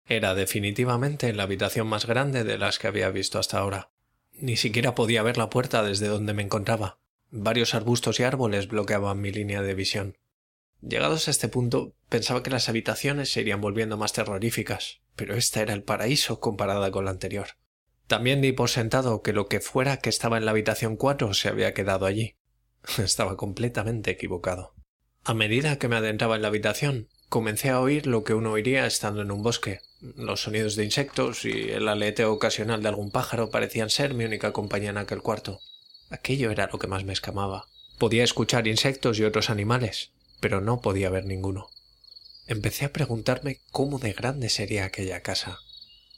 Era 0.07 0.37
definitivamente 0.37 1.33
la 1.33 1.43
habitación 1.43 1.89
más 1.89 2.07
grande 2.07 2.45
de 2.45 2.59
las 2.59 2.79
que 2.79 2.87
había 2.87 3.11
visto 3.11 3.41
hasta 3.41 3.59
ahora. 3.59 3.91
Ni 4.35 4.57
siquiera 4.57 4.95
podía 4.95 5.25
ver 5.25 5.37
la 5.37 5.51
puerta 5.51 5.83
desde 5.83 6.07
donde 6.07 6.33
me 6.33 6.45
encontraba. 6.45 7.01
Varios 7.33 7.75
arbustos 7.75 8.21
y 8.21 8.23
árboles 8.23 8.69
bloqueaban 8.69 9.21
mi 9.21 9.33
línea 9.33 9.63
de 9.63 9.75
visión. 9.75 10.17
Llegados 10.87 11.29
a 11.29 11.31
este 11.31 11.49
punto, 11.49 11.95
pensaba 12.11 12.43
que 12.43 12.51
las 12.51 12.69
habitaciones 12.69 13.33
se 13.33 13.41
irían 13.41 13.63
volviendo 13.63 13.97
más 13.97 14.13
terroríficas, 14.13 15.01
pero 15.17 15.35
esta 15.35 15.63
era 15.63 15.73
el 15.73 15.83
paraíso 15.83 16.41
comparada 16.41 16.91
con 16.91 17.07
la 17.07 17.11
anterior. 17.11 17.49
También 18.07 18.43
di 18.43 18.53
por 18.53 18.69
sentado 18.69 19.23
que 19.23 19.33
lo 19.33 19.47
que 19.47 19.61
fuera 19.61 19.97
que 19.97 20.11
estaba 20.11 20.37
en 20.37 20.45
la 20.45 20.51
habitación 20.51 20.97
4 20.97 21.33
se 21.33 21.49
había 21.49 21.73
quedado 21.73 22.05
allí. 22.05 22.37
Estaba 22.99 23.39
completamente 23.39 24.11
equivocado. 24.11 24.75
A 25.25 25.33
medida 25.33 25.79
que 25.79 25.89
me 25.89 25.97
adentraba 25.97 26.37
en 26.37 26.43
la 26.43 26.49
habitación, 26.49 27.09
comencé 27.31 27.71
a 27.71 27.81
oír 27.81 28.07
lo 28.07 28.23
que 28.23 28.35
uno 28.35 28.53
oiría 28.53 28.85
estando 28.85 29.23
en 29.23 29.31
un 29.31 29.43
bosque. 29.43 29.81
Los 30.03 30.43
sonidos 30.43 30.77
de 30.77 30.85
insectos 30.85 31.47
y 31.47 31.71
el 31.71 31.89
aleteo 31.89 32.31
ocasional 32.31 32.83
de 32.83 32.91
algún 32.91 33.11
pájaro 33.11 33.49
parecían 33.49 33.89
ser 33.89 34.13
mi 34.13 34.27
única 34.27 34.53
compañía 34.53 34.91
en 34.91 34.99
aquel 34.99 35.23
cuarto. 35.23 35.61
Aquello 36.11 36.51
era 36.51 36.69
lo 36.71 36.79
que 36.79 36.89
más 36.89 37.05
me 37.05 37.15
escamaba. 37.15 37.65
Podía 37.99 38.23
escuchar 38.23 38.69
insectos 38.69 39.19
y 39.19 39.25
otros 39.25 39.49
animales, 39.49 40.13
pero 40.45 40.61
no 40.61 40.83
podía 40.83 41.09
ver 41.09 41.25
ninguno. 41.25 41.71
Empecé 42.47 42.85
a 42.85 42.93
preguntarme 42.93 43.61
cómo 43.71 43.99
de 43.99 44.13
grande 44.13 44.51
sería 44.51 44.85
aquella 44.85 45.23
casa. 45.23 45.59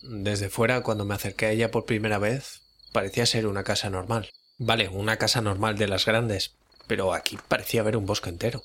Desde 0.03 0.49
fuera, 0.49 0.81
cuando 0.81 1.05
me 1.05 1.15
acerqué 1.15 1.47
a 1.47 1.53
ella 1.53 1.71
por 1.71 1.85
primera 1.85 2.19
vez, 2.19 2.63
parecía 2.91 3.25
ser 3.25 3.47
una 3.47 3.63
casa 3.63 3.89
normal. 3.89 4.31
Vale, 4.59 4.89
una 4.89 5.17
casa 5.17 5.43
normal 5.43 5.79
de 5.79 5.87
las 5.87 6.07
grandes, 6.07 6.57
pero 6.89 7.15
aquí 7.15 7.39
parecía 7.47 7.83
haber 7.83 7.97
un 7.97 8.05
bosque 8.05 8.29
entero. 8.29 8.65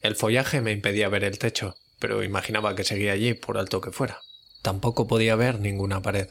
El 0.00 0.16
follaje 0.16 0.60
me 0.62 0.72
impedía 0.72 1.08
ver 1.08 1.22
el 1.22 1.38
techo, 1.38 1.76
pero 2.00 2.24
imaginaba 2.24 2.74
que 2.74 2.82
seguía 2.82 3.12
allí 3.12 3.34
por 3.34 3.56
alto 3.56 3.80
que 3.80 3.92
fuera. 3.92 4.18
Tampoco 4.62 5.06
podía 5.06 5.36
ver 5.36 5.60
ninguna 5.60 6.02
pared. 6.02 6.26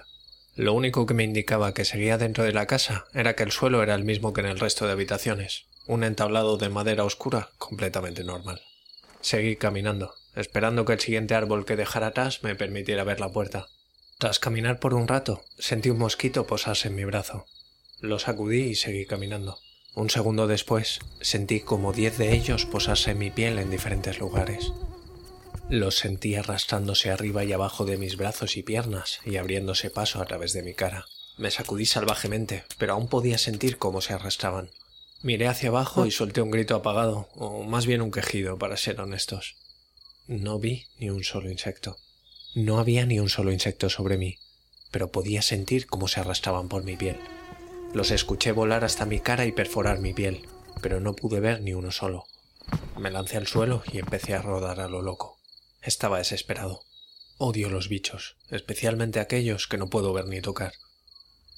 Lo 0.55 0.73
único 0.73 1.05
que 1.05 1.13
me 1.13 1.23
indicaba 1.23 1.73
que 1.73 1.85
seguía 1.85 2.17
dentro 2.17 2.43
de 2.43 2.51
la 2.51 2.65
casa 2.65 3.05
era 3.13 3.33
que 3.33 3.43
el 3.43 3.53
suelo 3.53 3.81
era 3.81 3.95
el 3.95 4.03
mismo 4.03 4.33
que 4.33 4.41
en 4.41 4.47
el 4.47 4.59
resto 4.59 4.85
de 4.85 4.91
habitaciones, 4.91 5.67
un 5.87 6.03
entablado 6.03 6.57
de 6.57 6.69
madera 6.69 7.03
oscura 7.03 7.49
completamente 7.57 8.23
normal. 8.23 8.61
Seguí 9.21 9.55
caminando, 9.55 10.13
esperando 10.35 10.85
que 10.85 10.93
el 10.93 10.99
siguiente 10.99 11.35
árbol 11.35 11.65
que 11.65 11.75
dejara 11.75 12.07
atrás 12.07 12.43
me 12.43 12.55
permitiera 12.55 13.03
ver 13.03 13.19
la 13.19 13.31
puerta. 13.31 13.67
Tras 14.17 14.39
caminar 14.39 14.79
por 14.79 14.93
un 14.93 15.07
rato, 15.07 15.43
sentí 15.57 15.89
un 15.89 15.99
mosquito 15.99 16.47
posarse 16.47 16.87
en 16.87 16.95
mi 16.95 17.05
brazo. 17.05 17.45
Lo 17.99 18.19
sacudí 18.19 18.63
y 18.63 18.75
seguí 18.75 19.05
caminando. 19.05 19.59
Un 19.95 20.09
segundo 20.09 20.45
después, 20.45 20.99
sentí 21.21 21.59
como 21.59 21.93
diez 21.93 22.17
de 22.17 22.35
ellos 22.35 22.65
posarse 22.65 23.11
en 23.11 23.17
mi 23.17 23.31
piel 23.31 23.57
en 23.57 23.71
diferentes 23.71 24.19
lugares. 24.19 24.73
Los 25.69 25.95
sentí 25.95 26.35
arrastrándose 26.35 27.11
arriba 27.11 27.43
y 27.43 27.51
abajo 27.51 27.85
de 27.85 27.97
mis 27.97 28.15
brazos 28.15 28.57
y 28.57 28.63
piernas 28.63 29.19
y 29.25 29.37
abriéndose 29.37 29.89
paso 29.89 30.21
a 30.21 30.25
través 30.25 30.53
de 30.53 30.63
mi 30.63 30.73
cara. 30.73 31.05
Me 31.37 31.51
sacudí 31.51 31.85
salvajemente, 31.85 32.63
pero 32.77 32.93
aún 32.93 33.07
podía 33.07 33.37
sentir 33.37 33.77
cómo 33.77 34.01
se 34.01 34.13
arrastraban. 34.13 34.69
Miré 35.23 35.47
hacia 35.47 35.69
abajo 35.69 36.05
y 36.05 36.11
solté 36.11 36.41
un 36.41 36.51
grito 36.51 36.75
apagado, 36.75 37.27
o 37.33 37.63
más 37.63 37.85
bien 37.85 38.01
un 38.01 38.11
quejido, 38.11 38.57
para 38.59 38.77
ser 38.77 39.01
honestos. 39.01 39.55
No 40.27 40.59
vi 40.59 40.85
ni 40.99 41.09
un 41.09 41.23
solo 41.23 41.49
insecto. 41.49 41.97
No 42.53 42.79
había 42.79 43.05
ni 43.05 43.19
un 43.19 43.29
solo 43.29 43.51
insecto 43.51 43.89
sobre 43.89 44.17
mí, 44.17 44.37
pero 44.91 45.11
podía 45.11 45.41
sentir 45.41 45.87
cómo 45.87 46.07
se 46.07 46.19
arrastraban 46.19 46.69
por 46.69 46.83
mi 46.83 46.97
piel. 46.97 47.17
Los 47.93 48.11
escuché 48.11 48.51
volar 48.51 48.83
hasta 48.83 49.05
mi 49.05 49.19
cara 49.19 49.45
y 49.45 49.51
perforar 49.51 49.99
mi 49.99 50.13
piel, 50.13 50.45
pero 50.81 50.99
no 50.99 51.13
pude 51.13 51.39
ver 51.39 51.61
ni 51.61 51.73
uno 51.73 51.91
solo. 51.91 52.25
Me 52.97 53.09
lancé 53.09 53.37
al 53.37 53.47
suelo 53.47 53.83
y 53.91 53.97
empecé 53.97 54.35
a 54.35 54.41
rodar 54.41 54.81
a 54.81 54.87
lo 54.87 55.01
loco. 55.01 55.39
Estaba 55.81 56.19
desesperado. 56.19 56.81
Odio 57.37 57.69
los 57.69 57.89
bichos, 57.89 58.35
especialmente 58.49 59.19
aquellos 59.19 59.67
que 59.67 59.77
no 59.77 59.87
puedo 59.87 60.13
ver 60.13 60.25
ni 60.25 60.41
tocar. 60.41 60.73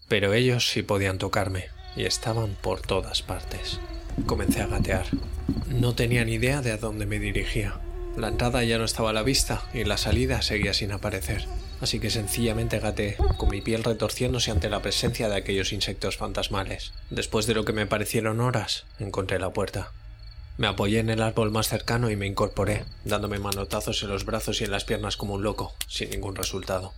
Pero 0.07 0.33
ellos 0.33 0.69
sí 0.69 0.83
podían 0.83 1.17
tocarme, 1.17 1.69
y 1.99 2.05
estaban 2.05 2.55
por 2.61 2.81
todas 2.81 3.21
partes. 3.21 3.79
Comencé 4.25 4.61
a 4.61 4.67
gatear. 4.67 5.05
No 5.67 5.95
tenía 5.95 6.23
ni 6.23 6.35
idea 6.35 6.61
de 6.61 6.71
a 6.71 6.77
dónde 6.77 7.05
me 7.05 7.19
dirigía. 7.19 7.75
La 8.15 8.29
entrada 8.29 8.63
ya 8.63 8.77
no 8.77 8.85
estaba 8.85 9.09
a 9.09 9.13
la 9.13 9.21
vista 9.21 9.63
y 9.73 9.83
la 9.83 9.97
salida 9.97 10.41
seguía 10.41 10.73
sin 10.73 10.93
aparecer, 10.93 11.45
así 11.81 11.99
que 11.99 12.09
sencillamente 12.09 12.79
gateé, 12.79 13.17
con 13.37 13.49
mi 13.49 13.59
piel 13.59 13.83
retorciéndose 13.83 14.49
ante 14.49 14.69
la 14.69 14.81
presencia 14.81 15.27
de 15.27 15.35
aquellos 15.35 15.73
insectos 15.73 16.15
fantasmales. 16.15 16.93
Después 17.09 17.47
de 17.47 17.53
lo 17.53 17.65
que 17.65 17.73
me 17.73 17.85
parecieron 17.85 18.39
horas, 18.39 18.85
encontré 18.99 19.37
la 19.37 19.51
puerta. 19.51 19.91
Me 20.57 20.67
apoyé 20.67 20.99
en 20.99 21.09
el 21.09 21.21
árbol 21.21 21.51
más 21.51 21.67
cercano 21.67 22.09
y 22.09 22.15
me 22.15 22.27
incorporé, 22.27 22.85
dándome 23.03 23.39
manotazos 23.39 24.01
en 24.03 24.09
los 24.09 24.23
brazos 24.23 24.61
y 24.61 24.63
en 24.63 24.71
las 24.71 24.85
piernas 24.85 25.17
como 25.17 25.33
un 25.33 25.43
loco, 25.43 25.73
sin 25.87 26.09
ningún 26.11 26.37
resultado. 26.37 26.93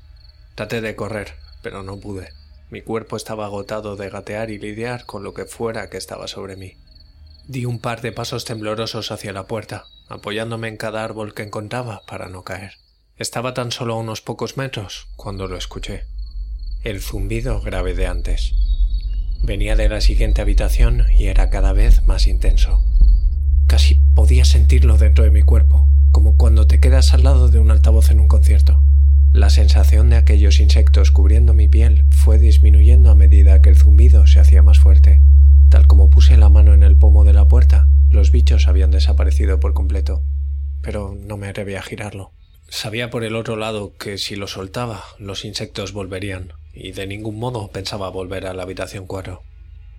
Traté 0.53 0.79
de 0.79 0.95
correr, 0.95 1.33
pero 1.63 1.81
no 1.81 1.99
pude. 1.99 2.40
Mi 2.71 2.81
cuerpo 2.81 3.17
estaba 3.17 3.47
agotado 3.47 3.97
de 3.97 4.09
gatear 4.09 4.49
y 4.49 4.57
lidiar 4.57 5.05
con 5.05 5.23
lo 5.23 5.33
que 5.33 5.43
fuera 5.43 5.89
que 5.89 5.97
estaba 5.97 6.29
sobre 6.29 6.55
mí. 6.55 6.77
Di 7.45 7.65
un 7.65 7.79
par 7.79 7.99
de 7.99 8.13
pasos 8.13 8.45
temblorosos 8.45 9.11
hacia 9.11 9.33
la 9.33 9.45
puerta, 9.45 9.83
apoyándome 10.07 10.69
en 10.69 10.77
cada 10.77 11.03
árbol 11.03 11.33
que 11.33 11.43
encontraba 11.43 12.03
para 12.07 12.29
no 12.29 12.43
caer. 12.43 12.75
Estaba 13.17 13.53
tan 13.53 13.73
solo 13.73 13.95
a 13.95 13.97
unos 13.97 14.21
pocos 14.21 14.55
metros 14.55 15.09
cuando 15.17 15.49
lo 15.49 15.57
escuché. 15.57 16.05
El 16.81 17.01
zumbido 17.01 17.59
grave 17.59 17.93
de 17.93 18.07
antes. 18.07 18.53
Venía 19.43 19.75
de 19.75 19.89
la 19.89 19.99
siguiente 19.99 20.41
habitación 20.41 21.07
y 21.13 21.25
era 21.25 21.49
cada 21.49 21.73
vez 21.73 22.05
más 22.07 22.25
intenso. 22.25 22.81
Casi 23.67 23.95
podía 24.15 24.45
sentirlo 24.45 24.97
dentro 24.97 25.25
de 25.25 25.31
mi 25.31 25.41
cuerpo, 25.41 25.89
como 26.11 26.37
cuando 26.37 26.67
te 26.67 26.79
quedas 26.79 27.13
al 27.13 27.25
lado 27.25 27.49
de 27.49 27.59
un 27.59 27.69
altavoz 27.69 28.11
en 28.11 28.21
un 28.21 28.29
concierto. 28.29 28.81
La 29.33 29.49
sensación 29.49 30.09
de 30.09 30.17
aquellos 30.17 30.59
insectos 30.59 31.11
cubriendo 31.11 31.53
mi 31.53 31.69
piel 31.69 32.03
fue 32.11 32.37
disminuyendo 32.37 33.09
a 33.09 33.15
medida 33.15 33.61
que 33.61 33.69
el 33.69 33.77
zumbido 33.77 34.27
se 34.27 34.41
hacía 34.41 34.61
más 34.61 34.79
fuerte. 34.79 35.21
Tal 35.69 35.87
como 35.87 36.09
puse 36.09 36.35
la 36.35 36.49
mano 36.49 36.73
en 36.73 36.83
el 36.83 36.97
pomo 36.97 37.23
de 37.23 37.31
la 37.31 37.47
puerta, 37.47 37.87
los 38.09 38.31
bichos 38.31 38.67
habían 38.67 38.91
desaparecido 38.91 39.61
por 39.61 39.73
completo, 39.73 40.21
pero 40.81 41.15
no 41.17 41.37
me 41.37 41.47
atreví 41.47 41.75
a 41.75 41.81
girarlo. 41.81 42.33
Sabía 42.67 43.09
por 43.09 43.23
el 43.23 43.37
otro 43.37 43.55
lado 43.55 43.93
que 43.97 44.17
si 44.17 44.35
lo 44.35 44.47
soltaba, 44.47 45.01
los 45.17 45.45
insectos 45.45 45.93
volverían, 45.93 46.51
y 46.73 46.91
de 46.91 47.07
ningún 47.07 47.39
modo 47.39 47.69
pensaba 47.69 48.09
volver 48.09 48.45
a 48.45 48.53
la 48.53 48.63
habitación 48.63 49.07
4. 49.07 49.41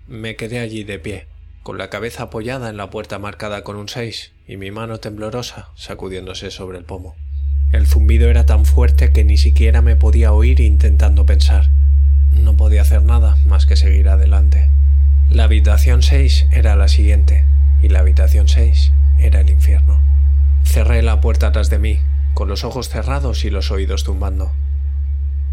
Me 0.08 0.36
quedé 0.36 0.58
allí 0.58 0.84
de 0.84 0.98
pie, 0.98 1.26
con 1.62 1.78
la 1.78 1.88
cabeza 1.88 2.24
apoyada 2.24 2.68
en 2.68 2.76
la 2.76 2.90
puerta 2.90 3.18
marcada 3.18 3.64
con 3.64 3.76
un 3.76 3.88
6 3.88 4.32
y 4.46 4.58
mi 4.58 4.70
mano 4.70 4.98
temblorosa 4.98 5.70
sacudiéndose 5.74 6.50
sobre 6.50 6.76
el 6.76 6.84
pomo. 6.84 7.16
El 7.73 7.87
zumbido 7.87 8.29
era 8.29 8.45
tan 8.45 8.67
fuerte 8.67 9.12
que 9.12 9.25
ni 9.25 9.38
siquiera 9.38 9.81
me 9.81 9.97
podía 9.97 10.35
oír 10.35 10.61
intentando 10.61 11.25
pensar. 11.25 11.71
No 12.31 12.55
podía 12.55 12.83
hacer 12.83 13.02
nada 13.02 13.37
más 13.47 13.64
que 13.64 13.76
seguir 13.76 14.11
adelante. 14.11 14.71
La 15.31 15.45
habitación 15.45 16.02
6 16.02 16.49
era 16.52 16.76
la 16.76 16.88
siguiente, 16.88 17.47
y 17.81 17.88
la 17.88 18.00
habitación 18.00 18.47
6 18.47 18.93
era 19.19 19.41
el 19.41 19.49
infierno. 19.49 19.99
Cerré 20.64 21.02
la 21.02 21.23
puerta 21.23 21.47
atrás 21.47 21.71
de 21.71 21.79
mí, 21.79 21.99
con 22.35 22.47
los 22.49 22.62
ojos 22.62 22.91
cerrados 22.91 23.47
y 23.47 23.50
los 23.50 23.71
oídos 23.71 24.05
zumbando. 24.05 24.52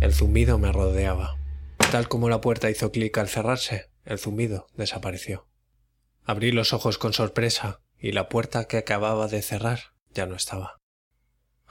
El 0.01 0.13
zumbido 0.13 0.59
me 0.59 0.73
rodeaba. 0.73 1.37
Tal 1.89 2.09
como 2.09 2.27
la 2.27 2.41
puerta 2.41 2.69
hizo 2.69 2.91
clic 2.91 3.17
al 3.17 3.29
cerrarse, 3.29 3.89
el 4.03 4.19
zumbido 4.19 4.67
desapareció. 4.75 5.47
Abrí 6.25 6.51
los 6.51 6.73
ojos 6.73 6.97
con 6.97 7.13
sorpresa 7.13 7.79
y 7.97 8.11
la 8.11 8.27
puerta 8.27 8.65
que 8.65 8.77
acababa 8.77 9.27
de 9.29 9.41
cerrar 9.41 9.79
ya 10.13 10.25
no 10.25 10.35
estaba. 10.35 10.78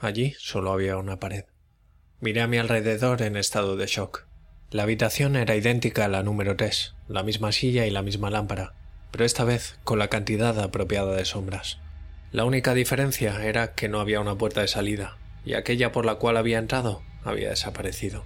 Allí 0.01 0.33
solo 0.39 0.71
había 0.71 0.95
una 0.95 1.19
pared. 1.19 1.43
Miré 2.21 2.41
a 2.41 2.47
mi 2.47 2.57
alrededor 2.57 3.21
en 3.21 3.35
estado 3.35 3.75
de 3.75 3.85
shock. 3.85 4.25
La 4.71 4.83
habitación 4.83 5.35
era 5.35 5.57
idéntica 5.57 6.05
a 6.05 6.07
la 6.07 6.23
número 6.23 6.55
3, 6.55 6.95
la 7.09 7.21
misma 7.23 7.51
silla 7.51 7.85
y 7.85 7.91
la 7.91 8.01
misma 8.01 8.29
lámpara, 8.29 8.73
pero 9.11 9.25
esta 9.25 9.43
vez 9.43 9.77
con 9.83 9.99
la 9.99 10.07
cantidad 10.07 10.57
apropiada 10.59 11.15
de 11.15 11.25
sombras. 11.25 11.79
La 12.31 12.45
única 12.45 12.73
diferencia 12.73 13.43
era 13.43 13.73
que 13.73 13.89
no 13.89 13.99
había 13.99 14.21
una 14.21 14.37
puerta 14.37 14.61
de 14.61 14.69
salida, 14.69 15.17
y 15.43 15.55
aquella 15.55 15.91
por 15.91 16.05
la 16.05 16.15
cual 16.15 16.37
había 16.37 16.59
entrado 16.59 17.01
había 17.25 17.49
desaparecido. 17.49 18.23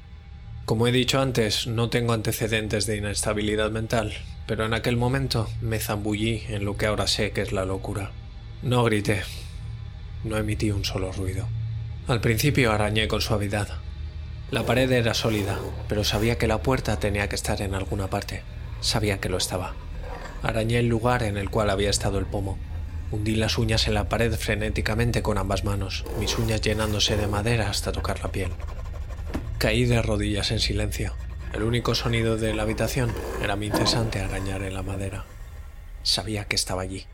Como 0.66 0.88
he 0.88 0.92
dicho 0.92 1.20
antes, 1.20 1.66
no 1.66 1.90
tengo 1.90 2.14
antecedentes 2.14 2.86
de 2.86 2.98
inestabilidad 2.98 3.72
mental, 3.72 4.14
pero 4.46 4.66
en 4.66 4.76
aquel 4.76 4.96
momento 4.96 5.50
me 5.62 5.80
zambullí 5.80 6.44
en 6.50 6.66
lo 6.66 6.78
que 6.78 6.86
ahora 6.86 7.08
sé 7.08 7.32
que 7.32 7.42
es 7.42 7.52
la 7.52 7.66
locura. 7.66 8.12
No 8.62 8.84
grité, 8.84 9.24
no 10.24 10.38
emití 10.38 10.70
un 10.70 10.86
solo 10.86 11.12
ruido. 11.12 11.48
Al 12.06 12.20
principio 12.20 12.74
arañé 12.74 13.08
con 13.08 13.22
suavidad. 13.22 13.70
La 14.52 14.66
pared 14.66 14.92
era 14.92 15.14
sólida, 15.14 15.58
pero 15.88 16.04
sabía 16.04 16.38
que 16.38 16.48
la 16.50 16.62
puerta 16.62 17.00
tenía 17.00 17.30
que 17.30 17.36
estar 17.36 17.62
en 17.62 17.74
alguna 17.74 18.10
parte. 18.10 18.44
Sabía 18.82 19.22
que 19.22 19.30
lo 19.30 19.38
estaba. 19.38 19.74
Arañé 20.42 20.80
el 20.80 20.88
lugar 20.88 21.24
en 21.24 21.38
el 21.38 21.50
cual 21.50 21.70
había 21.70 21.90
estado 21.90 22.20
el 22.20 22.26
pomo. 22.26 22.58
Hundí 23.10 23.36
las 23.36 23.58
uñas 23.58 23.88
en 23.88 23.94
la 23.94 24.10
pared 24.10 24.34
frenéticamente 24.34 25.22
con 25.22 25.38
ambas 25.38 25.64
manos, 25.64 26.04
mis 26.20 26.38
uñas 26.38 26.60
llenándose 26.60 27.16
de 27.16 27.28
madera 27.28 27.70
hasta 27.70 27.94
tocar 27.94 28.22
la 28.22 28.34
piel. 28.34 28.52
Caí 29.58 29.86
de 29.86 30.02
rodillas 30.02 30.52
en 30.52 30.60
silencio. 30.60 31.14
El 31.54 31.64
único 31.64 31.96
sonido 31.96 32.36
de 32.36 32.54
la 32.54 32.64
habitación 32.64 33.14
era 33.42 33.56
mi 33.56 33.68
incesante 33.68 34.20
arañar 34.20 34.64
en 34.64 34.74
la 34.74 34.84
madera. 34.84 35.24
Sabía 36.02 36.50
que 36.50 36.58
estaba 36.58 36.82
allí. 36.82 37.06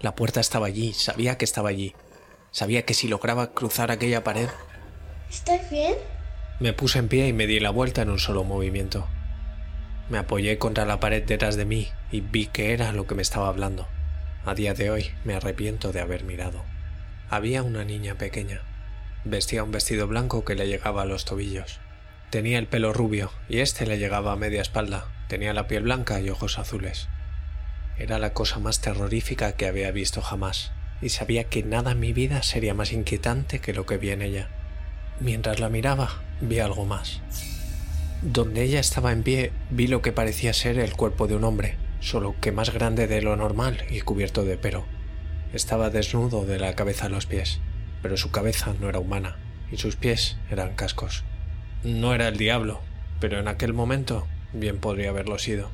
La 0.00 0.14
puerta 0.14 0.40
estaba 0.40 0.68
allí, 0.68 0.94
sabía 0.94 1.36
que 1.36 1.44
estaba 1.44 1.68
allí, 1.68 1.94
Sabía 2.52 2.84
que 2.84 2.92
si 2.92 3.08
lograba 3.08 3.54
cruzar 3.54 3.90
aquella 3.90 4.22
pared... 4.22 4.48
¿Estás 5.30 5.70
bien? 5.70 5.94
Me 6.60 6.74
puse 6.74 6.98
en 6.98 7.08
pie 7.08 7.26
y 7.28 7.32
me 7.32 7.46
di 7.46 7.58
la 7.60 7.70
vuelta 7.70 8.02
en 8.02 8.10
un 8.10 8.18
solo 8.18 8.44
movimiento. 8.44 9.08
Me 10.10 10.18
apoyé 10.18 10.58
contra 10.58 10.84
la 10.84 11.00
pared 11.00 11.24
detrás 11.24 11.56
de 11.56 11.64
mí 11.64 11.88
y 12.10 12.20
vi 12.20 12.46
que 12.46 12.74
era 12.74 12.92
lo 12.92 13.06
que 13.06 13.14
me 13.14 13.22
estaba 13.22 13.48
hablando. 13.48 13.88
A 14.44 14.54
día 14.54 14.74
de 14.74 14.90
hoy 14.90 15.10
me 15.24 15.34
arrepiento 15.34 15.92
de 15.92 16.02
haber 16.02 16.24
mirado. 16.24 16.62
Había 17.30 17.62
una 17.62 17.86
niña 17.86 18.16
pequeña. 18.16 18.60
Vestía 19.24 19.64
un 19.64 19.72
vestido 19.72 20.06
blanco 20.06 20.44
que 20.44 20.54
le 20.54 20.68
llegaba 20.68 21.02
a 21.02 21.06
los 21.06 21.24
tobillos. 21.24 21.80
Tenía 22.28 22.58
el 22.58 22.66
pelo 22.66 22.92
rubio 22.92 23.32
y 23.48 23.60
este 23.60 23.86
le 23.86 23.98
llegaba 23.98 24.32
a 24.32 24.36
media 24.36 24.60
espalda. 24.60 25.06
Tenía 25.26 25.54
la 25.54 25.68
piel 25.68 25.84
blanca 25.84 26.20
y 26.20 26.28
ojos 26.28 26.58
azules. 26.58 27.08
Era 27.96 28.18
la 28.18 28.34
cosa 28.34 28.58
más 28.58 28.82
terrorífica 28.82 29.52
que 29.52 29.66
había 29.66 29.90
visto 29.90 30.20
jamás 30.20 30.72
y 31.02 31.10
sabía 31.10 31.44
que 31.44 31.62
nada 31.62 31.92
en 31.92 32.00
mi 32.00 32.12
vida 32.12 32.42
sería 32.42 32.72
más 32.72 32.92
inquietante 32.92 33.58
que 33.58 33.74
lo 33.74 33.84
que 33.84 33.98
vi 33.98 34.10
en 34.10 34.22
ella. 34.22 34.48
Mientras 35.20 35.60
la 35.60 35.68
miraba, 35.68 36.22
vi 36.40 36.60
algo 36.60 36.86
más. 36.86 37.20
Donde 38.22 38.62
ella 38.62 38.80
estaba 38.80 39.12
en 39.12 39.24
pie, 39.24 39.52
vi 39.70 39.88
lo 39.88 40.00
que 40.00 40.12
parecía 40.12 40.52
ser 40.52 40.78
el 40.78 40.94
cuerpo 40.94 41.26
de 41.26 41.34
un 41.34 41.44
hombre, 41.44 41.76
solo 42.00 42.36
que 42.40 42.52
más 42.52 42.72
grande 42.72 43.08
de 43.08 43.20
lo 43.20 43.36
normal 43.36 43.84
y 43.90 44.00
cubierto 44.00 44.44
de 44.44 44.56
pelo. 44.56 44.84
Estaba 45.52 45.90
desnudo 45.90 46.44
de 46.46 46.58
la 46.58 46.74
cabeza 46.74 47.06
a 47.06 47.08
los 47.08 47.26
pies, 47.26 47.60
pero 48.00 48.16
su 48.16 48.30
cabeza 48.30 48.74
no 48.80 48.88
era 48.88 49.00
humana 49.00 49.36
y 49.72 49.76
sus 49.76 49.96
pies 49.96 50.36
eran 50.50 50.74
cascos. 50.74 51.24
No 51.82 52.14
era 52.14 52.28
el 52.28 52.36
diablo, 52.36 52.80
pero 53.20 53.40
en 53.40 53.48
aquel 53.48 53.72
momento 53.74 54.26
bien 54.52 54.78
podría 54.78 55.10
haberlo 55.10 55.38
sido. 55.38 55.70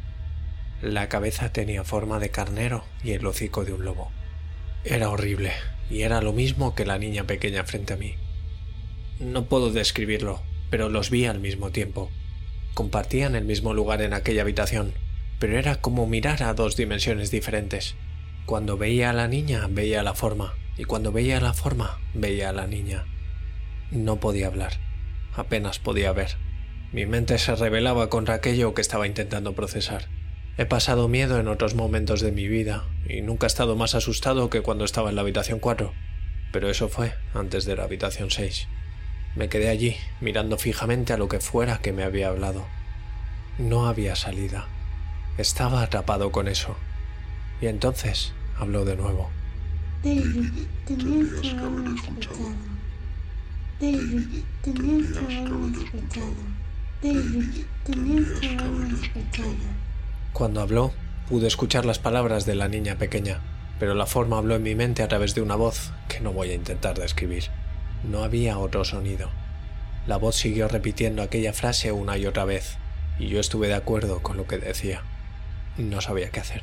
La 0.81 1.09
cabeza 1.09 1.53
tenía 1.53 1.85
forma 1.85 2.19
de 2.19 2.31
carnero 2.31 2.85
y 3.03 3.13
el 3.13 3.27
hocico 3.27 3.65
de 3.65 3.73
un 3.73 3.85
lobo. 3.85 4.11
Era 4.90 5.11
horrible, 5.11 5.52
y 5.90 6.00
era 6.00 6.23
lo 6.23 6.33
mismo 6.33 6.75
que 6.75 6.87
la 6.87 6.99
niña 6.99 7.25
pequeña 7.25 7.62
frente 7.64 7.92
a 7.92 7.99
mí. 7.99 8.14
No 9.21 9.45
puedo 9.45 9.71
describirlo, 9.71 10.40
pero 10.71 10.88
los 10.88 11.11
vi 11.11 11.26
al 11.26 11.40
mismo 11.40 11.71
tiempo. 11.71 12.11
Compartían 12.73 13.37
el 13.37 13.45
mismo 13.45 13.75
lugar 13.75 14.00
en 14.00 14.14
aquella 14.14 14.40
habitación, 14.40 14.95
pero 15.38 15.59
era 15.59 15.83
como 15.83 16.07
mirar 16.07 16.42
a 16.42 16.54
dos 16.54 16.75
dimensiones 16.75 17.30
diferentes. 17.30 17.97
Cuando 18.47 18.78
veía 18.78 19.11
a 19.11 19.12
la 19.12 19.28
niña, 19.28 19.68
veía 19.68 20.02
la 20.02 20.14
forma, 20.14 20.54
y 20.78 20.85
cuando 20.85 21.12
veía 21.12 21.38
la 21.38 21.52
forma, 21.52 22.00
veía 22.14 22.49
a 22.49 22.54
la 22.54 22.66
niña. 22.66 23.04
No 23.90 24.21
podía 24.21 24.47
hablar, 24.47 24.73
apenas 25.35 25.78
podía 25.78 26.12
ver. 26.12 26.38
Mi 26.92 27.04
mente 27.04 27.37
se 27.37 27.54
rebelaba 27.54 28.09
contra 28.09 28.37
aquello 28.37 28.73
que 28.73 28.80
estaba 28.80 29.07
intentando 29.07 29.52
procesar. 29.52 30.09
He 30.61 30.67
pasado 30.67 31.07
miedo 31.07 31.38
en 31.38 31.47
otros 31.47 31.77
momentos 31.77 32.21
de 32.21 32.33
mi 32.33 32.49
vida 32.49 32.85
y 33.09 33.21
nunca 33.21 33.47
he 33.47 33.49
estado 33.49 33.77
más 33.77 33.95
asustado 33.95 34.50
que 34.50 34.61
cuando 34.61 34.85
estaba 34.85 35.09
en 35.09 35.15
la 35.15 35.21
habitación 35.21 35.61
4, 35.61 35.93
pero 36.50 36.69
eso 36.69 36.88
fue 36.88 37.15
antes 37.33 37.65
de 37.65 37.77
la 37.77 37.85
habitación 37.85 38.33
6. 38.33 38.67
Me 39.37 39.49
quedé 39.49 39.69
allí, 39.69 39.95
mirando 40.21 40.59
fijamente 40.59 41.12
a 41.12 41.17
lo 41.17 41.29
que 41.29 41.38
fuera 41.38 41.79
que 41.79 41.93
me 41.93 42.03
había 42.03 42.27
hablado. 42.27 42.67
No 43.57 43.87
había 43.87 44.17
salida. 44.17 44.67
Estaba 45.37 45.81
atrapado 45.81 46.33
con 46.33 46.49
eso. 46.49 46.77
Y 47.61 47.69
entonces 47.69 48.33
habló 48.59 48.85
de 48.85 48.97
nuevo. 48.97 49.31
David, 50.03 50.50
tenías 50.85 51.41
que 51.41 51.50
haberme 51.50 51.95
escuchado. 51.95 52.53
David, 53.81 54.43
tenías 54.62 55.12
que 55.12 55.37
haberme 55.37 55.85
escuchado. 55.85 56.35
David, 57.00 57.65
tenías 57.85 58.41
que 58.41 58.49
haberme 58.49 59.00
escuchado. 59.00 59.88
Cuando 60.33 60.61
habló, 60.61 60.93
pude 61.29 61.47
escuchar 61.47 61.85
las 61.85 61.99
palabras 61.99 62.47
de 62.47 62.55
la 62.55 62.69
niña 62.69 62.97
pequeña, 62.97 63.41
pero 63.79 63.95
la 63.95 64.07
forma 64.07 64.39
habló 64.39 64.57
en 64.57 64.63
mi 64.63 64.75
mente 64.75 65.03
a 65.03 65.09
través 65.09 65.35
de 65.35 65.43
una 65.43 65.57
voz 65.57 65.93
que 66.09 66.21
no 66.21 66.33
voy 66.33 66.51
a 66.51 66.55
intentar 66.55 66.99
describir. 66.99 67.45
No 68.05 68.23
había 68.23 68.59
otro 68.59 68.85
sonido. 68.85 69.31
La 70.07 70.17
voz 70.17 70.37
siguió 70.37 70.69
repitiendo 70.69 71.23
aquella 71.23 71.53
frase 71.53 71.93
una 71.93 72.17
y 72.17 72.27
otra 72.27 72.45
vez, 72.45 72.79
y 73.19 73.29
yo 73.29 73.41
estuve 73.41 73.69
de 73.69 73.75
acuerdo 73.75 74.23
con 74.23 74.37
lo 74.37 74.47
que 74.47 74.59
decía. 74.59 75.03
No 75.77 76.01
sabía 76.01 76.31
qué 76.31 76.41
hacer. 76.41 76.63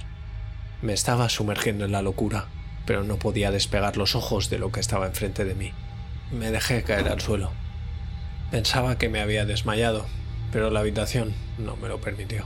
Me 0.82 0.94
estaba 0.94 1.30
sumergiendo 1.30 1.86
en 1.86 1.92
la 1.92 2.02
locura, 2.02 2.46
pero 2.86 3.04
no 3.04 3.18
podía 3.18 3.52
despegar 3.52 3.98
los 3.98 4.16
ojos 4.16 4.50
de 4.50 4.60
lo 4.60 4.72
que 4.72 4.80
estaba 4.80 5.08
enfrente 5.08 5.46
de 5.46 5.56
mí. 5.56 5.74
Me 6.32 6.52
dejé 6.52 6.84
caer 6.84 7.08
al 7.08 7.22
suelo. 7.22 7.52
Pensaba 8.52 8.98
que 8.98 9.10
me 9.10 9.22
había 9.22 9.46
desmayado, 9.46 10.06
pero 10.52 10.70
la 10.70 10.80
habitación 10.82 11.34
no 11.58 11.76
me 11.76 11.88
lo 11.88 12.00
permitió. 12.02 12.46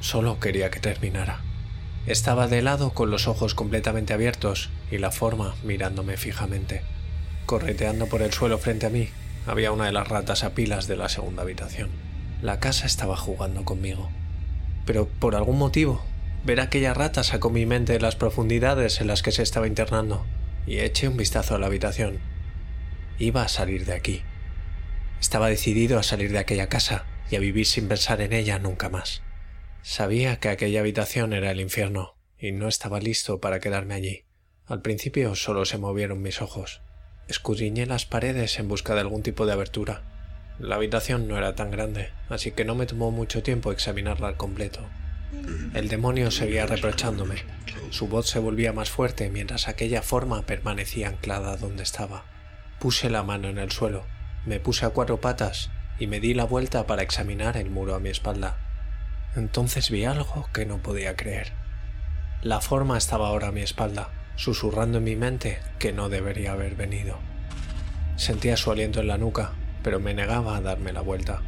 Solo 0.00 0.40
quería 0.40 0.70
que 0.70 0.80
terminara. 0.80 1.40
Estaba 2.06 2.48
de 2.48 2.62
lado 2.62 2.94
con 2.94 3.10
los 3.10 3.28
ojos 3.28 3.54
completamente 3.54 4.14
abiertos 4.14 4.70
y 4.90 4.96
la 4.96 5.10
forma 5.10 5.54
mirándome 5.62 6.16
fijamente. 6.16 6.82
Correteando 7.44 8.06
por 8.06 8.22
el 8.22 8.32
suelo 8.32 8.58
frente 8.58 8.86
a 8.86 8.90
mí 8.90 9.10
había 9.46 9.72
una 9.72 9.86
de 9.86 9.92
las 9.92 10.08
ratas 10.08 10.42
a 10.42 10.54
pilas 10.54 10.86
de 10.86 10.96
la 10.96 11.10
segunda 11.10 11.42
habitación. 11.42 11.90
La 12.40 12.58
casa 12.60 12.86
estaba 12.86 13.16
jugando 13.16 13.64
conmigo. 13.64 14.10
Pero 14.86 15.06
por 15.06 15.36
algún 15.36 15.58
motivo, 15.58 16.02
ver 16.44 16.60
aquella 16.60 16.94
rata 16.94 17.22
sacó 17.22 17.50
mi 17.50 17.66
mente 17.66 17.92
de 17.92 18.00
las 18.00 18.16
profundidades 18.16 19.02
en 19.02 19.06
las 19.06 19.22
que 19.22 19.32
se 19.32 19.42
estaba 19.42 19.66
internando 19.66 20.24
y 20.66 20.78
eché 20.78 21.08
un 21.08 21.18
vistazo 21.18 21.54
a 21.54 21.58
la 21.58 21.66
habitación. 21.66 22.18
Iba 23.18 23.42
a 23.42 23.48
salir 23.48 23.84
de 23.84 23.92
aquí. 23.92 24.22
Estaba 25.20 25.48
decidido 25.48 25.98
a 25.98 26.02
salir 26.02 26.32
de 26.32 26.38
aquella 26.38 26.68
casa 26.68 27.04
y 27.30 27.36
a 27.36 27.40
vivir 27.40 27.66
sin 27.66 27.88
pensar 27.88 28.22
en 28.22 28.32
ella 28.32 28.58
nunca 28.58 28.88
más. 28.88 29.22
Sabía 29.82 30.38
que 30.38 30.48
aquella 30.48 30.80
habitación 30.80 31.32
era 31.32 31.50
el 31.50 31.60
infierno 31.60 32.16
y 32.38 32.52
no 32.52 32.68
estaba 32.68 33.00
listo 33.00 33.40
para 33.40 33.60
quedarme 33.60 33.94
allí. 33.94 34.24
Al 34.66 34.82
principio 34.82 35.34
solo 35.34 35.64
se 35.64 35.78
movieron 35.78 36.22
mis 36.22 36.42
ojos. 36.42 36.82
Escudriñé 37.28 37.86
las 37.86 38.06
paredes 38.06 38.58
en 38.58 38.68
busca 38.68 38.94
de 38.94 39.00
algún 39.00 39.22
tipo 39.22 39.46
de 39.46 39.52
abertura. 39.52 40.02
La 40.58 40.76
habitación 40.76 41.28
no 41.28 41.38
era 41.38 41.54
tan 41.54 41.70
grande, 41.70 42.10
así 42.28 42.52
que 42.52 42.64
no 42.64 42.74
me 42.74 42.86
tomó 42.86 43.10
mucho 43.10 43.42
tiempo 43.42 43.72
examinarla 43.72 44.28
al 44.28 44.36
completo. 44.36 44.86
El 45.74 45.88
demonio 45.88 46.30
seguía 46.30 46.66
reprochándome. 46.66 47.36
Su 47.90 48.08
voz 48.08 48.28
se 48.28 48.38
volvía 48.38 48.72
más 48.72 48.90
fuerte 48.90 49.30
mientras 49.30 49.68
aquella 49.68 50.02
forma 50.02 50.42
permanecía 50.42 51.08
anclada 51.08 51.56
donde 51.56 51.82
estaba. 51.82 52.24
Puse 52.78 53.10
la 53.10 53.22
mano 53.22 53.48
en 53.48 53.58
el 53.58 53.70
suelo, 53.70 54.04
me 54.44 54.60
puse 54.60 54.86
a 54.86 54.90
cuatro 54.90 55.20
patas 55.20 55.70
y 55.98 56.06
me 56.06 56.20
di 56.20 56.34
la 56.34 56.44
vuelta 56.44 56.86
para 56.86 57.02
examinar 57.02 57.56
el 57.56 57.70
muro 57.70 57.94
a 57.94 58.00
mi 58.00 58.08
espalda. 58.08 58.69
Entonces 59.36 59.90
vi 59.90 60.04
algo 60.04 60.48
que 60.52 60.66
no 60.66 60.78
podía 60.78 61.16
creer. 61.16 61.52
La 62.42 62.60
forma 62.60 62.98
estaba 62.98 63.28
ahora 63.28 63.48
a 63.48 63.52
mi 63.52 63.60
espalda, 63.60 64.10
susurrando 64.36 64.98
en 64.98 65.04
mi 65.04 65.16
mente 65.16 65.60
que 65.78 65.92
no 65.92 66.08
debería 66.08 66.52
haber 66.52 66.74
venido. 66.74 67.18
Sentía 68.16 68.56
su 68.56 68.70
aliento 68.70 69.00
en 69.00 69.06
la 69.06 69.18
nuca, 69.18 69.52
pero 69.82 70.00
me 70.00 70.14
negaba 70.14 70.56
a 70.56 70.60
darme 70.60 70.92
la 70.92 71.00
vuelta. 71.00 71.42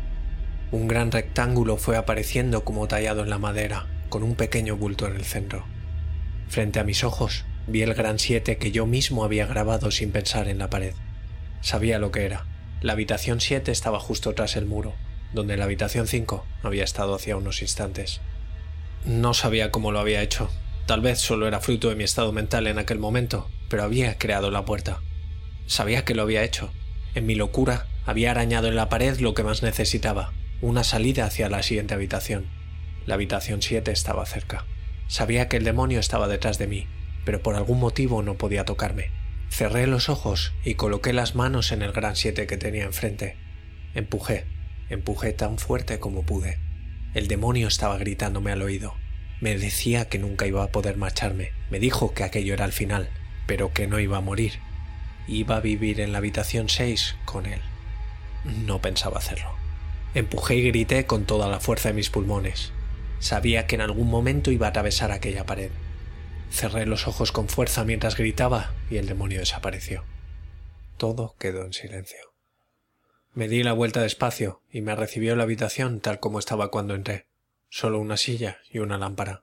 Un 0.71 0.89
gran 0.89 1.11
rectángulo 1.11 1.77
fue 1.77 1.97
apareciendo 1.97 2.65
como 2.65 2.89
tallado 2.89 3.23
en 3.23 3.31
la 3.31 3.39
madera, 3.39 3.87
con 4.09 4.23
un 4.23 4.37
pequeño 4.37 4.77
bulto 4.77 5.07
en 5.07 5.17
el 5.17 5.25
centro. 5.25 5.65
Frente 6.49 6.81
a 6.81 6.85
mis 6.85 7.05
ojos 7.05 7.45
vi 7.67 7.83
el 7.83 7.95
gran 7.95 8.19
siete 8.19 8.59
que 8.59 8.73
yo 8.73 8.87
mismo 8.87 9.25
había 9.25 9.47
grabado 9.47 9.91
sin 9.91 10.13
pensar 10.13 10.49
en 10.49 10.59
la 10.59 10.71
pared. 10.71 10.95
Sabía 11.63 11.99
lo 11.99 12.11
que 12.11 12.25
era. 12.25 12.45
La 12.81 12.95
habitación 12.95 13.41
7 13.41 13.71
estaba 13.71 14.01
justo 14.01 14.35
tras 14.35 14.57
el 14.57 14.67
muro, 14.67 14.95
donde 15.33 15.57
la 15.57 15.65
habitación 15.65 16.07
5 16.07 16.45
había 16.63 16.85
estado 16.85 17.15
hacía 17.15 17.37
unos 17.37 17.63
instantes. 17.63 18.21
No 19.05 19.35
sabía 19.35 19.71
cómo 19.71 19.93
lo 19.93 19.99
había 19.99 20.23
hecho. 20.23 20.51
Tal 20.87 21.01
vez 21.01 21.19
solo 21.19 21.47
era 21.47 21.61
fruto 21.61 21.89
de 21.89 21.97
mi 21.97 22.05
estado 22.05 22.33
mental 22.33 22.67
en 22.67 22.79
aquel 22.79 22.99
momento, 22.99 23.49
pero 23.69 23.83
había 23.83 24.19
creado 24.19 24.51
la 24.51 24.65
puerta. 24.65 25.01
Sabía 25.67 26.05
que 26.05 26.15
lo 26.15 26.23
había 26.23 26.45
hecho. 26.45 26.73
En 27.15 27.27
mi 27.27 27.35
locura 27.35 27.87
había 28.05 28.31
arañado 28.31 28.69
en 28.69 28.77
la 28.77 28.89
pared 28.89 29.19
lo 29.19 29.35
que 29.35 29.45
más 29.45 29.63
necesitaba, 29.63 30.33
una 30.61 30.85
salida 30.85 31.25
hacia 31.25 31.49
la 31.49 31.63
siguiente 31.63 31.95
habitación. 31.95 32.47
La 33.07 33.15
habitación 33.15 33.63
7 33.63 33.91
estaba 33.91 34.27
cerca. 34.27 34.65
Sabía 35.09 35.49
que 35.49 35.57
el 35.57 35.65
demonio 35.65 36.01
estaba 36.01 36.29
detrás 36.29 36.59
de 36.59 36.67
mí, 36.67 36.87
pero 37.25 37.43
por 37.43 37.55
algún 37.55 37.81
motivo 37.81 38.23
no 38.23 38.35
podía 38.35 38.65
tocarme. 38.65 39.11
Cerré 39.51 39.87
los 39.87 40.09
ojos 40.09 40.53
y 40.65 40.75
coloqué 40.75 41.13
las 41.13 41.35
manos 41.35 41.73
en 41.73 41.83
el 41.83 41.93
gran 41.93 42.17
7 42.17 42.47
que 42.47 42.57
tenía 42.57 42.85
enfrente. 42.85 43.37
Empujé, 43.95 44.47
empujé 44.93 45.33
tan 45.33 45.59
fuerte 45.59 45.99
como 45.99 46.23
pude. 46.23 46.59
El 47.15 47.29
demonio 47.29 47.69
estaba 47.69 47.99
gritándome 47.99 48.53
al 48.53 48.63
oído. 48.63 48.95
Me 49.41 49.57
decía 49.57 50.09
que 50.09 50.19
nunca 50.19 50.47
iba 50.47 50.63
a 50.63 50.71
poder 50.71 50.97
marcharme. 50.97 51.53
Me 51.71 51.79
dijo 51.79 52.15
que 52.15 52.25
aquello 52.25 52.55
era 52.55 52.65
el 52.65 52.73
final, 52.73 53.11
pero 53.47 53.73
que 53.73 53.87
no 53.87 53.99
iba 53.99 54.19
a 54.19 54.23
morir. 54.23 54.55
Iba 55.27 55.57
a 55.57 55.61
vivir 55.61 56.01
en 56.01 56.13
la 56.13 56.19
habitación 56.19 56.69
6 56.69 57.17
con 57.25 57.47
él. 57.47 57.61
No 58.45 58.81
pensaba 58.81 59.19
hacerlo. 59.19 59.53
Empujé 60.15 60.57
y 60.57 60.63
grité 60.63 61.07
con 61.07 61.25
toda 61.25 61.49
la 61.49 61.61
fuerza 61.61 61.89
de 61.89 61.95
mis 61.95 62.11
pulmones. 62.11 62.73
Sabía 63.19 63.67
que 63.67 63.77
en 63.77 63.81
algún 63.81 64.11
momento 64.11 64.51
iba 64.51 64.67
a 64.67 64.71
atravesar 64.71 65.13
aquella 65.13 65.47
pared. 65.47 65.71
Cerré 66.51 66.87
los 66.87 67.09
ojos 67.09 67.33
con 67.33 67.49
fuerza 67.49 67.85
mientras 67.85 68.17
gritaba 68.17 68.73
y 68.91 68.97
el 68.97 69.07
demonio 69.07 69.41
desapareció. 69.41 70.05
Todo 70.99 71.35
quedó 71.39 71.65
en 71.65 71.73
silencio. 71.73 72.32
Me 73.35 73.49
di 73.49 73.63
la 73.63 73.73
vuelta 73.73 74.03
despacio 74.03 74.63
y 74.71 74.83
me 74.83 74.95
recibió 74.95 75.35
la 75.37 75.45
habitación 75.45 76.01
tal 76.01 76.21
como 76.21 76.39
estaba 76.39 76.71
cuando 76.71 76.95
entré. 76.95 77.29
Solo 77.71 77.99
una 77.99 78.19
silla 78.19 78.59
y 78.71 78.81
una 78.81 78.99
lámpara. 78.99 79.43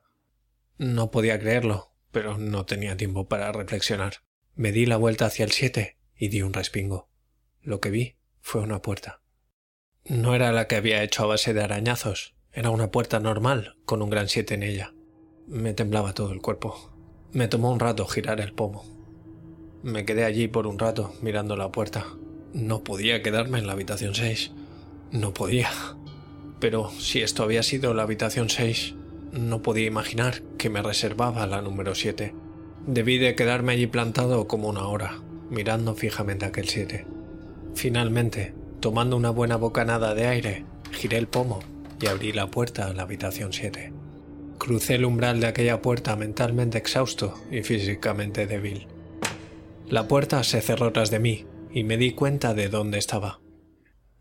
No 0.78 1.10
podía 1.10 1.40
creerlo, 1.40 1.92
pero 2.12 2.38
no 2.38 2.66
tenía 2.66 2.96
tiempo 2.96 3.26
para 3.26 3.50
reflexionar. 3.50 4.18
Me 4.54 4.70
di 4.70 4.86
la 4.86 4.96
vuelta 4.96 5.26
hacia 5.26 5.44
el 5.44 5.50
siete 5.50 5.98
y 6.16 6.28
di 6.28 6.42
un 6.42 6.52
respingo. 6.52 7.08
Lo 7.62 7.80
que 7.80 7.90
vi 7.90 8.16
fue 8.40 8.60
una 8.60 8.80
puerta. 8.80 9.22
No 10.04 10.36
era 10.36 10.52
la 10.52 10.68
que 10.68 10.76
había 10.76 11.02
hecho 11.02 11.24
a 11.24 11.26
base 11.26 11.52
de 11.52 11.62
arañazos, 11.62 12.34
era 12.52 12.70
una 12.70 12.90
puerta 12.92 13.18
normal 13.18 13.76
con 13.84 14.02
un 14.02 14.10
gran 14.10 14.28
siete 14.28 14.54
en 14.54 14.62
ella. 14.62 14.94
Me 15.48 15.74
temblaba 15.74 16.14
todo 16.14 16.32
el 16.32 16.40
cuerpo. 16.40 16.92
Me 17.32 17.48
tomó 17.48 17.72
un 17.72 17.80
rato 17.80 18.06
girar 18.06 18.40
el 18.40 18.52
pomo. 18.52 18.84
Me 19.82 20.04
quedé 20.04 20.24
allí 20.24 20.46
por 20.46 20.68
un 20.68 20.78
rato 20.78 21.12
mirando 21.22 21.56
la 21.56 21.72
puerta. 21.72 22.06
No 22.52 22.82
podía 22.82 23.22
quedarme 23.22 23.60
en 23.60 23.68
la 23.68 23.74
habitación 23.74 24.16
6. 24.16 24.50
No 25.12 25.32
podía. 25.32 25.70
Pero 26.58 26.90
si 26.98 27.22
esto 27.22 27.44
había 27.44 27.62
sido 27.62 27.94
la 27.94 28.02
habitación 28.02 28.50
6, 28.50 28.94
no 29.32 29.62
podía 29.62 29.86
imaginar 29.86 30.42
que 30.58 30.68
me 30.68 30.82
reservaba 30.82 31.46
la 31.46 31.62
número 31.62 31.94
7. 31.94 32.34
Debí 32.88 33.18
de 33.18 33.36
quedarme 33.36 33.74
allí 33.74 33.86
plantado 33.86 34.48
como 34.48 34.68
una 34.68 34.88
hora, 34.88 35.20
mirando 35.48 35.94
fijamente 35.94 36.44
aquel 36.44 36.68
7. 36.68 37.06
Finalmente, 37.76 38.52
tomando 38.80 39.16
una 39.16 39.30
buena 39.30 39.54
bocanada 39.54 40.16
de 40.16 40.26
aire, 40.26 40.64
giré 40.90 41.18
el 41.18 41.28
pomo 41.28 41.60
y 42.00 42.08
abrí 42.08 42.32
la 42.32 42.50
puerta 42.50 42.88
a 42.88 42.92
la 42.92 43.02
habitación 43.02 43.52
7. 43.52 43.92
Crucé 44.58 44.96
el 44.96 45.04
umbral 45.04 45.38
de 45.38 45.46
aquella 45.46 45.80
puerta 45.80 46.16
mentalmente 46.16 46.78
exhausto 46.78 47.40
y 47.48 47.62
físicamente 47.62 48.48
débil. 48.48 48.88
La 49.88 50.08
puerta 50.08 50.42
se 50.42 50.60
cerró 50.60 50.92
tras 50.92 51.10
de 51.12 51.20
mí 51.20 51.46
y 51.72 51.84
me 51.84 51.96
di 51.96 52.12
cuenta 52.12 52.54
de 52.54 52.68
dónde 52.68 52.98
estaba. 52.98 53.40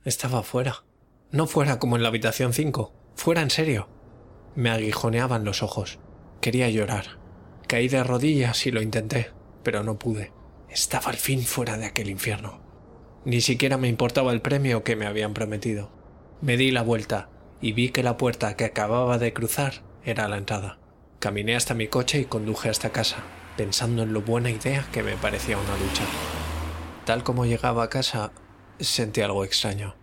Estaba 0.06 0.44
fuera. 0.44 0.84
No 1.32 1.48
fuera 1.48 1.80
como 1.80 1.96
en 1.96 2.04
la 2.04 2.10
habitación 2.10 2.54
5, 2.54 2.94
fuera 3.16 3.42
en 3.42 3.50
serio. 3.50 3.88
Me 4.56 4.70
aguijoneaban 4.70 5.44
los 5.44 5.64
ojos. 5.64 6.00
Quería 6.42 6.70
llorar. 6.70 7.20
Caí 7.68 7.88
de 7.88 8.04
rodillas 8.04 8.66
y 8.66 8.72
lo 8.72 8.82
intenté, 8.82 9.32
pero 9.64 9.84
no 9.84 10.00
pude. 10.00 10.32
Estaba 10.70 11.10
al 11.10 11.18
fin 11.18 11.44
fuera 11.44 11.78
de 11.78 11.86
aquel 11.86 12.10
infierno. 12.10 12.62
Ni 13.26 13.42
siquiera 13.42 13.78
me 13.78 13.90
importaba 13.90 14.32
el 14.32 14.42
premio 14.42 14.84
que 14.84 14.96
me 14.96 15.06
habían 15.06 15.34
prometido. 15.34 15.92
Me 16.42 16.58
di 16.58 16.72
la 16.72 16.84
vuelta 16.84 17.30
y 17.62 17.74
vi 17.74 17.90
que 17.90 18.04
la 18.04 18.18
puerta 18.18 18.56
que 18.56 18.66
acababa 18.66 19.18
de 19.18 19.34
cruzar 19.34 19.84
era 20.04 20.28
la 20.28 20.38
entrada. 20.38 20.80
Caminé 21.20 21.56
hasta 21.56 21.74
mi 21.74 21.88
coche 21.88 22.20
y 22.20 22.26
conduje 22.26 22.70
hasta 22.70 22.92
casa, 22.92 23.18
pensando 23.58 24.04
en 24.04 24.14
lo 24.14 24.22
buena 24.22 24.50
idea 24.50 24.88
que 24.94 25.04
me 25.04 25.18
parecía 25.18 25.58
una 25.58 25.78
lucha. 25.78 26.39
Tal 27.10 27.24
como 27.24 27.48
llegaba 27.48 27.82
a 27.82 27.90
casa, 27.90 28.34
sentí 28.80 29.22
algo 29.22 29.44
extraño. 29.44 29.96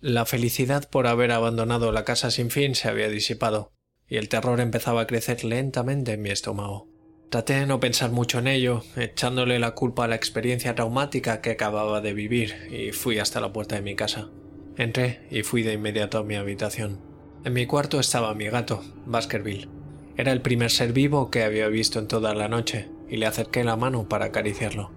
La 0.00 0.24
felicidad 0.24 0.88
por 0.88 1.08
haber 1.08 1.32
abandonado 1.32 1.90
la 1.90 2.04
casa 2.04 2.30
sin 2.30 2.52
fin 2.52 2.76
se 2.76 2.88
había 2.88 3.08
disipado, 3.08 3.72
y 4.06 4.18
el 4.18 4.28
terror 4.28 4.60
empezaba 4.60 5.00
a 5.00 5.06
crecer 5.08 5.42
lentamente 5.42 6.12
en 6.12 6.22
mi 6.22 6.30
estómago. 6.30 6.86
Traté 7.28 7.54
de 7.54 7.66
no 7.66 7.80
pensar 7.80 8.12
mucho 8.12 8.38
en 8.38 8.46
ello, 8.46 8.84
echándole 8.94 9.58
la 9.58 9.72
culpa 9.72 10.04
a 10.04 10.06
la 10.06 10.14
experiencia 10.14 10.76
traumática 10.76 11.40
que 11.40 11.50
acababa 11.50 12.00
de 12.00 12.12
vivir, 12.12 12.68
y 12.70 12.92
fui 12.92 13.18
hasta 13.18 13.40
la 13.40 13.52
puerta 13.52 13.74
de 13.74 13.82
mi 13.82 13.96
casa. 13.96 14.28
Entré 14.76 15.26
y 15.32 15.42
fui 15.42 15.64
de 15.64 15.72
inmediato 15.72 16.18
a 16.18 16.22
mi 16.22 16.36
habitación. 16.36 17.00
En 17.44 17.52
mi 17.52 17.66
cuarto 17.66 17.98
estaba 17.98 18.32
mi 18.36 18.46
gato, 18.48 18.84
Baskerville. 19.06 19.68
Era 20.16 20.30
el 20.30 20.40
primer 20.40 20.70
ser 20.70 20.92
vivo 20.92 21.32
que 21.32 21.42
había 21.42 21.66
visto 21.66 21.98
en 21.98 22.06
toda 22.06 22.32
la 22.32 22.46
noche, 22.46 22.88
y 23.08 23.16
le 23.16 23.26
acerqué 23.26 23.64
la 23.64 23.74
mano 23.74 24.08
para 24.08 24.26
acariciarlo. 24.26 24.92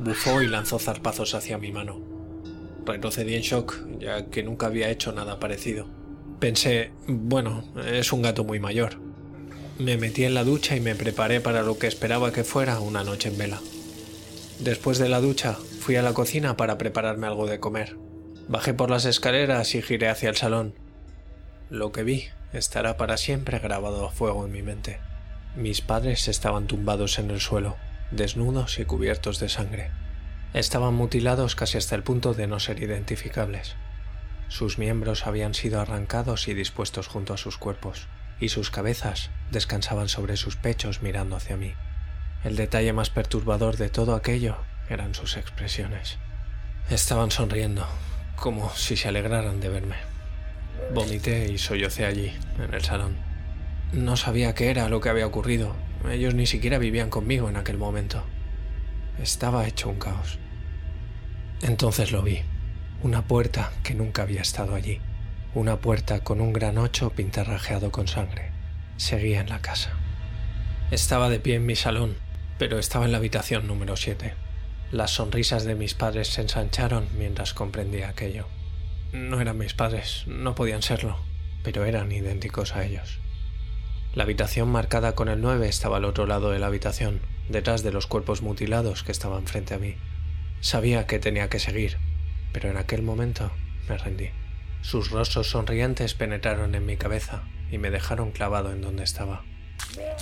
Bufó 0.00 0.42
y 0.42 0.48
lanzó 0.48 0.78
zarpazos 0.78 1.34
hacia 1.34 1.58
mi 1.58 1.72
mano. 1.72 2.00
Retrocedí 2.84 3.34
en 3.34 3.42
shock, 3.42 3.76
ya 3.98 4.26
que 4.26 4.42
nunca 4.42 4.66
había 4.66 4.90
hecho 4.90 5.12
nada 5.12 5.38
parecido. 5.38 5.86
Pensé, 6.40 6.90
bueno, 7.06 7.64
es 7.86 8.12
un 8.12 8.22
gato 8.22 8.42
muy 8.42 8.58
mayor, 8.58 8.98
me 9.78 9.96
metí 9.96 10.24
en 10.24 10.34
la 10.34 10.44
ducha 10.44 10.76
y 10.76 10.80
me 10.80 10.94
preparé 10.94 11.40
para 11.40 11.62
lo 11.62 11.78
que 11.78 11.86
esperaba 11.86 12.32
que 12.32 12.44
fuera 12.44 12.78
una 12.80 13.04
noche 13.04 13.30
en 13.30 13.38
vela. 13.38 13.60
Después 14.60 14.98
de 14.98 15.08
la 15.08 15.20
ducha, 15.20 15.54
fui 15.54 15.96
a 15.96 16.02
la 16.02 16.12
cocina 16.12 16.56
para 16.56 16.78
prepararme 16.78 17.26
algo 17.26 17.46
de 17.46 17.58
comer. 17.58 17.96
Bajé 18.48 18.74
por 18.74 18.90
las 18.90 19.06
escaleras 19.06 19.74
y 19.74 19.82
giré 19.82 20.08
hacia 20.08 20.28
el 20.28 20.36
salón. 20.36 20.74
Lo 21.70 21.90
que 21.90 22.04
vi 22.04 22.26
estará 22.52 22.96
para 22.96 23.16
siempre 23.16 23.58
grabado 23.58 24.06
a 24.06 24.10
fuego 24.10 24.44
en 24.44 24.52
mi 24.52 24.62
mente. 24.62 25.00
Mis 25.56 25.80
padres 25.80 26.28
estaban 26.28 26.66
tumbados 26.66 27.18
en 27.18 27.30
el 27.30 27.40
suelo, 27.40 27.76
desnudos 28.12 28.78
y 28.78 28.84
cubiertos 28.84 29.40
de 29.40 29.48
sangre. 29.48 29.90
Estaban 30.54 30.94
mutilados 30.94 31.56
casi 31.56 31.78
hasta 31.78 31.94
el 31.94 32.02
punto 32.02 32.34
de 32.34 32.46
no 32.46 32.60
ser 32.60 32.82
identificables. 32.82 33.74
Sus 34.48 34.78
miembros 34.78 35.26
habían 35.26 35.54
sido 35.54 35.80
arrancados 35.80 36.46
y 36.48 36.54
dispuestos 36.54 37.08
junto 37.08 37.32
a 37.32 37.38
sus 37.38 37.56
cuerpos 37.56 38.06
y 38.38 38.48
sus 38.48 38.70
cabezas 38.70 39.30
descansaban 39.50 40.08
sobre 40.08 40.36
sus 40.36 40.56
pechos 40.56 41.00
mirando 41.00 41.36
hacia 41.36 41.56
mí. 41.56 41.74
El 42.44 42.56
detalle 42.56 42.92
más 42.92 43.08
perturbador 43.08 43.76
de 43.76 43.88
todo 43.88 44.14
aquello 44.14 44.56
eran 44.88 45.14
sus 45.14 45.36
expresiones. 45.36 46.18
Estaban 46.90 47.30
sonriendo, 47.30 47.86
como 48.36 48.74
si 48.74 48.96
se 48.96 49.08
alegraran 49.08 49.60
de 49.60 49.68
verme. 49.68 49.96
Vomité 50.92 51.50
y 51.50 51.58
sollocé 51.58 52.04
allí, 52.04 52.36
en 52.58 52.74
el 52.74 52.82
salón. 52.82 53.16
No 53.92 54.16
sabía 54.16 54.54
qué 54.54 54.70
era 54.70 54.88
lo 54.88 55.00
que 55.00 55.08
había 55.08 55.26
ocurrido. 55.26 55.74
Ellos 56.10 56.34
ni 56.34 56.46
siquiera 56.46 56.78
vivían 56.78 57.10
conmigo 57.10 57.48
en 57.48 57.56
aquel 57.56 57.78
momento. 57.78 58.24
Estaba 59.20 59.66
hecho 59.66 59.88
un 59.88 59.98
caos. 59.98 60.38
Entonces 61.62 62.12
lo 62.12 62.22
vi. 62.22 62.40
Una 63.02 63.22
puerta 63.22 63.72
que 63.82 63.94
nunca 63.94 64.22
había 64.22 64.42
estado 64.42 64.74
allí. 64.74 65.00
Una 65.54 65.76
puerta 65.76 66.24
con 66.24 66.40
un 66.40 66.52
gran 66.52 66.78
ocho 66.78 67.10
pintarrajeado 67.10 67.92
con 67.92 68.08
sangre. 68.08 68.50
Seguía 68.96 69.40
en 69.40 69.48
la 69.48 69.60
casa. 69.60 69.92
Estaba 70.90 71.28
de 71.28 71.40
pie 71.40 71.56
en 71.56 71.66
mi 71.66 71.76
salón, 71.76 72.16
pero 72.58 72.78
estaba 72.78 73.04
en 73.04 73.12
la 73.12 73.18
habitación 73.18 73.66
número 73.66 73.96
7. 73.96 74.34
Las 74.90 75.12
sonrisas 75.12 75.64
de 75.64 75.74
mis 75.74 75.94
padres 75.94 76.28
se 76.28 76.42
ensancharon 76.42 77.08
mientras 77.16 77.54
comprendía 77.54 78.08
aquello. 78.08 78.46
No 79.12 79.40
eran 79.40 79.58
mis 79.58 79.74
padres, 79.74 80.24
no 80.26 80.54
podían 80.54 80.82
serlo, 80.82 81.18
pero 81.62 81.84
eran 81.84 82.12
idénticos 82.12 82.74
a 82.76 82.84
ellos. 82.84 83.18
La 84.14 84.24
habitación 84.24 84.68
marcada 84.68 85.14
con 85.14 85.30
el 85.30 85.40
9 85.40 85.66
estaba 85.66 85.96
al 85.96 86.04
otro 86.04 86.26
lado 86.26 86.50
de 86.50 86.58
la 86.58 86.66
habitación, 86.66 87.20
detrás 87.48 87.82
de 87.82 87.92
los 87.92 88.06
cuerpos 88.06 88.42
mutilados 88.42 89.04
que 89.04 89.12
estaban 89.12 89.46
frente 89.46 89.72
a 89.72 89.78
mí. 89.78 89.94
Sabía 90.60 91.06
que 91.06 91.18
tenía 91.18 91.48
que 91.48 91.58
seguir, 91.58 91.96
pero 92.52 92.68
en 92.68 92.76
aquel 92.76 93.02
momento 93.02 93.50
me 93.88 93.96
rendí. 93.96 94.28
Sus 94.82 95.10
rostros 95.10 95.48
sonrientes 95.48 96.12
penetraron 96.12 96.74
en 96.74 96.84
mi 96.84 96.98
cabeza 96.98 97.44
y 97.70 97.78
me 97.78 97.90
dejaron 97.90 98.32
clavado 98.32 98.70
en 98.70 98.82
donde 98.82 99.02
estaba. 99.02 99.44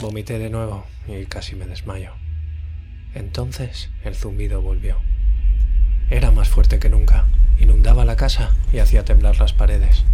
Vomité 0.01 0.39
de 0.39 0.51
nuevo 0.51 0.87
y 1.09 1.27
casi 1.27 1.57
me 1.57 1.67
desmayo. 1.67 2.13
Entonces 3.13 3.91
el 4.05 4.15
zumbido 4.15 4.63
volvió. 4.63 4.99
Era 6.11 6.31
más 6.31 6.49
fuerte 6.49 6.79
que 6.79 6.91
nunca, 6.91 7.27
inundaba 7.59 8.05
la 8.05 8.15
casa 8.15 8.55
y 8.73 8.79
hacía 8.79 9.05
temblar 9.05 9.41
las 9.41 9.53
paredes. 9.53 10.05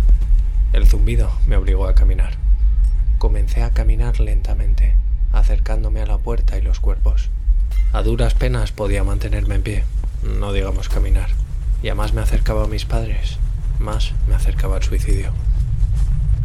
El 0.73 0.87
zumbido 0.87 1.31
me 1.47 1.57
obligó 1.57 1.87
a 1.87 1.95
caminar. 1.95 2.46
Comencé 3.19 3.63
a 3.63 3.73
caminar 3.73 4.21
lentamente, 4.21 4.95
acercándome 5.33 6.03
a 6.03 6.07
la 6.07 6.19
puerta 6.19 6.59
y 6.59 6.63
los 6.63 6.81
cuerpos. 6.81 7.31
A 7.93 8.03
duras 8.03 8.35
penas 8.35 8.73
podía 8.73 9.05
mantenerme 9.05 9.55
en 9.55 9.63
pie, 9.63 9.85
no 10.39 10.53
digamos 10.53 10.91
caminar, 10.91 11.31
y 11.83 11.89
además 11.89 12.13
me 12.13 12.21
acercaba 12.21 12.65
a 12.65 12.69
mis 12.69 12.85
padres, 12.85 13.39
más 13.79 14.13
me 14.29 14.35
acercaba 14.35 14.77
al 14.77 14.83
suicidio. 14.83 15.33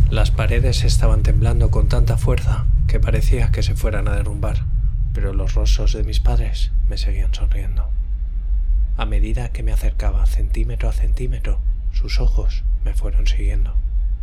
Las 0.09 0.31
paredes 0.31 0.85
estaban 0.85 1.23
temblando 1.23 1.71
con 1.71 1.89
tanta 1.89 2.17
fuerza 2.17 2.65
que 2.87 2.99
parecía 3.01 3.51
que 3.51 3.63
se 3.63 3.75
fueran 3.75 4.07
a 4.07 4.15
derrumbar, 4.15 4.63
pero 5.13 5.33
los 5.33 5.55
rostros 5.55 5.93
de 5.93 6.03
mis 6.03 6.21
padres 6.21 6.71
me 6.89 6.97
seguían 6.97 7.33
sonriendo. 7.33 7.89
A 8.95 9.05
medida 9.05 9.49
que 9.49 9.63
me 9.63 9.73
acercaba 9.73 10.25
centímetro 10.25 10.87
a 10.87 10.93
centímetro, 10.93 11.59
sus 11.91 12.19
ojos 12.19 12.63
me 12.85 12.93
fueron 12.93 13.27
siguiendo. 13.27 13.75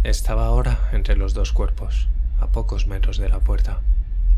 Estaba 0.02 0.46
ahora 0.46 0.78
entre 0.92 1.16
los 1.16 1.34
dos 1.34 1.52
cuerpos, 1.52 2.08
a 2.40 2.48
pocos 2.48 2.86
metros 2.86 3.18
de 3.18 3.28
la 3.28 3.40
puerta. 3.40 3.80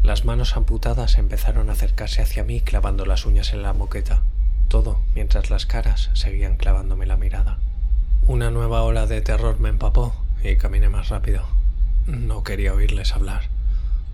Las 0.03 0.25
manos 0.25 0.57
amputadas 0.57 1.19
empezaron 1.19 1.69
a 1.69 1.73
acercarse 1.73 2.23
hacia 2.23 2.45
mí 2.45 2.61
clavando 2.61 3.05
las 3.05 3.27
uñas 3.27 3.53
en 3.53 3.63
la 3.63 3.73
moqueta, 3.73 4.23
todo 4.69 5.01
mientras 5.15 5.51
las 5.51 5.67
caras 5.67 6.11
seguían 6.15 6.57
clavándome 6.57 7.07
la 7.07 7.17
mirada. 7.17 7.59
Una 8.27 8.51
nueva 8.51 8.83
ola 8.83 9.07
de 9.07 9.21
terror 9.21 9.61
me 9.61 9.69
empapó 9.69 10.15
y 10.43 10.57
caminé 10.57 10.89
más 10.89 11.09
rápido. 11.09 11.43
No 12.07 12.45
quería 12.45 12.75
oírles 12.75 13.15
hablar. 13.15 13.43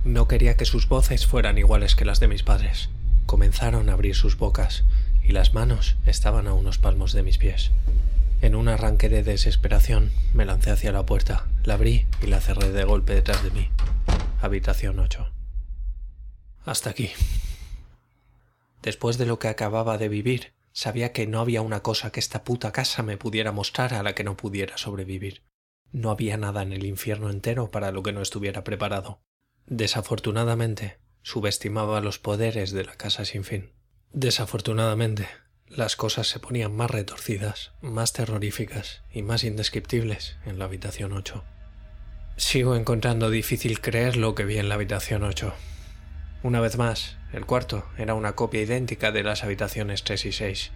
No 0.04 0.28
quería 0.28 0.56
que 0.56 0.64
sus 0.64 0.88
voces 0.88 1.26
fueran 1.26 1.58
iguales 1.58 1.94
que 1.94 2.04
las 2.04 2.20
de 2.20 2.28
mis 2.28 2.42
padres. 2.42 2.88
Comenzaron 3.26 3.88
a 3.88 3.92
abrir 3.92 4.14
sus 4.14 4.38
bocas 4.38 4.84
y 5.22 5.32
las 5.32 5.54
manos 5.54 5.96
estaban 6.06 6.46
a 6.46 6.54
unos 6.54 6.78
palmos 6.78 7.12
de 7.12 7.22
mis 7.22 7.38
pies. 7.38 7.70
En 8.40 8.54
un 8.54 8.68
arranque 8.68 9.08
de 9.08 9.22
desesperación 9.22 10.12
me 10.34 10.44
lancé 10.44 10.70
hacia 10.70 10.92
la 10.92 11.06
puerta, 11.06 11.46
la 11.64 11.74
abrí 11.74 12.06
y 12.22 12.26
la 12.26 12.40
cerré 12.40 12.70
de 12.70 12.84
golpe 12.84 13.14
detrás 13.14 13.42
de 13.42 13.50
mí. 13.50 13.70
Habitación 14.40 14.98
8. 14.98 15.30
Hasta 16.64 16.90
aquí. 16.90 17.10
Después 18.82 19.18
de 19.18 19.26
lo 19.26 19.38
que 19.38 19.48
acababa 19.48 19.98
de 19.98 20.08
vivir, 20.08 20.56
Sabía 20.76 21.10
que 21.10 21.26
no 21.26 21.40
había 21.40 21.62
una 21.62 21.82
cosa 21.82 22.12
que 22.12 22.20
esta 22.20 22.44
puta 22.44 22.70
casa 22.70 23.02
me 23.02 23.16
pudiera 23.16 23.50
mostrar 23.50 23.94
a 23.94 24.02
la 24.02 24.14
que 24.14 24.24
no 24.24 24.36
pudiera 24.36 24.76
sobrevivir. 24.76 25.42
No 25.90 26.10
había 26.10 26.36
nada 26.36 26.60
en 26.60 26.74
el 26.74 26.84
infierno 26.84 27.30
entero 27.30 27.70
para 27.70 27.92
lo 27.92 28.02
que 28.02 28.12
no 28.12 28.20
estuviera 28.20 28.62
preparado. 28.62 29.22
Desafortunadamente, 29.64 30.98
subestimaba 31.22 32.02
los 32.02 32.18
poderes 32.18 32.72
de 32.72 32.84
la 32.84 32.94
casa 32.94 33.24
sin 33.24 33.42
fin. 33.42 33.72
Desafortunadamente, 34.12 35.28
las 35.68 35.96
cosas 35.96 36.28
se 36.28 36.38
ponían 36.38 36.74
más 36.74 36.90
retorcidas, 36.90 37.72
más 37.80 38.12
terroríficas 38.12 39.02
y 39.12 39.22
más 39.22 39.42
indescriptibles 39.44 40.36
en 40.46 40.58
la 40.58 40.66
habitación 40.66 41.12
8. 41.12 41.42
Sigo 42.36 42.76
encontrando 42.76 43.30
difícil 43.30 43.80
creer 43.80 44.16
lo 44.16 44.34
que 44.34 44.44
vi 44.44 44.58
en 44.58 44.68
la 44.68 44.76
habitación 44.76 45.24
8. 45.24 45.52
Una 46.42 46.60
vez 46.60 46.78
más, 46.78 47.16
el 47.32 47.46
cuarto 47.46 47.84
era 47.98 48.14
una 48.14 48.34
copia 48.34 48.62
idéntica 48.62 49.10
de 49.10 49.24
las 49.24 49.42
habitaciones 49.42 50.04
3 50.04 50.26
y 50.26 50.32
6, 50.32 50.70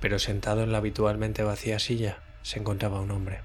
pero 0.00 0.18
sentado 0.18 0.62
en 0.62 0.72
la 0.72 0.78
habitualmente 0.78 1.42
vacía 1.42 1.78
silla 1.78 2.18
se 2.42 2.60
encontraba 2.60 3.00
un 3.00 3.10
hombre. 3.10 3.40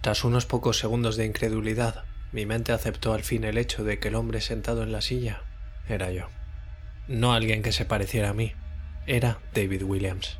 Tras 0.00 0.24
unos 0.24 0.46
pocos 0.46 0.78
segundos 0.78 1.16
de 1.16 1.26
incredulidad, 1.26 2.04
mi 2.32 2.44
mente 2.44 2.72
aceptó 2.72 3.12
al 3.12 3.22
fin 3.22 3.44
el 3.44 3.58
hecho 3.58 3.84
de 3.84 3.98
que 3.98 4.08
el 4.08 4.16
hombre 4.16 4.40
sentado 4.40 4.82
en 4.82 4.92
la 4.92 5.00
silla 5.00 5.42
era 5.88 6.10
yo. 6.10 6.26
No 7.06 7.32
alguien 7.32 7.62
que 7.62 7.72
se 7.72 7.84
pareciera 7.84 8.30
a 8.30 8.34
mí, 8.34 8.54
era 9.08 9.40
David 9.54 9.82
Williams. 9.84 10.38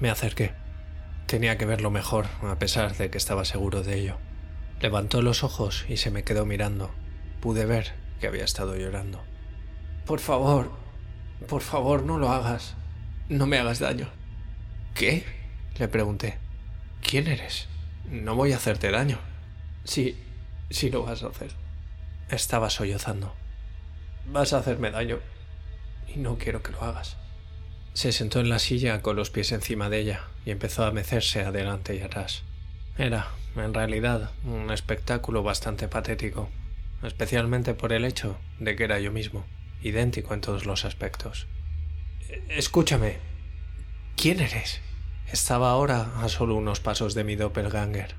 Me 0.00 0.10
acerqué. 0.10 0.52
Tenía 1.26 1.56
que 1.56 1.64
verlo 1.64 1.90
mejor, 1.90 2.26
a 2.42 2.58
pesar 2.58 2.94
de 2.94 3.10
que 3.10 3.16
estaba 3.16 3.46
seguro 3.46 3.82
de 3.82 3.98
ello. 3.98 4.18
Levantó 4.80 5.22
los 5.22 5.42
ojos 5.42 5.86
y 5.88 5.96
se 5.96 6.10
me 6.10 6.22
quedó 6.22 6.44
mirando. 6.44 6.94
Pude 7.40 7.64
ver 7.64 7.94
que 8.20 8.26
había 8.26 8.44
estado 8.44 8.76
llorando. 8.76 9.24
Por 10.04 10.20
favor, 10.20 10.70
por 11.48 11.62
favor, 11.62 12.02
no 12.02 12.18
lo 12.18 12.28
hagas. 12.28 12.74
No 13.30 13.46
me 13.46 13.58
hagas 13.58 13.78
daño. 13.78 14.08
¿Qué? 14.94 15.24
Le 15.78 15.88
pregunté. 15.88 16.36
¿Quién 17.02 17.26
eres? 17.26 17.66
No 18.10 18.34
voy 18.34 18.52
a 18.52 18.56
hacerte 18.56 18.90
daño. 18.90 19.18
Sí, 19.84 20.22
si 20.68 20.90
lo 20.90 21.02
vas 21.02 21.22
a 21.22 21.28
hacer. 21.28 21.52
Estaba 22.28 22.68
sollozando. 22.68 23.34
Vas 24.26 24.52
a 24.52 24.58
hacerme 24.58 24.90
daño. 24.90 25.18
Y 26.14 26.18
no 26.18 26.36
quiero 26.36 26.62
que 26.62 26.72
lo 26.72 26.82
hagas. 26.82 27.16
Se 27.96 28.12
sentó 28.12 28.40
en 28.40 28.50
la 28.50 28.58
silla 28.58 29.00
con 29.00 29.16
los 29.16 29.30
pies 29.30 29.52
encima 29.52 29.88
de 29.88 30.00
ella 30.00 30.24
y 30.44 30.50
empezó 30.50 30.84
a 30.84 30.90
mecerse 30.90 31.40
adelante 31.40 31.96
y 31.96 32.02
atrás. 32.02 32.42
Era, 32.98 33.28
en 33.56 33.72
realidad, 33.72 34.32
un 34.44 34.70
espectáculo 34.70 35.42
bastante 35.42 35.88
patético, 35.88 36.50
especialmente 37.02 37.72
por 37.72 37.94
el 37.94 38.04
hecho 38.04 38.36
de 38.60 38.76
que 38.76 38.84
era 38.84 39.00
yo 39.00 39.12
mismo, 39.12 39.46
idéntico 39.82 40.34
en 40.34 40.42
todos 40.42 40.66
los 40.66 40.84
aspectos. 40.84 41.46
Escúchame. 42.50 43.16
¿Quién 44.14 44.40
eres? 44.40 44.82
Estaba 45.32 45.70
ahora 45.70 46.20
a 46.20 46.28
solo 46.28 46.54
unos 46.54 46.80
pasos 46.80 47.14
de 47.14 47.24
mi 47.24 47.34
doppelganger. 47.34 48.14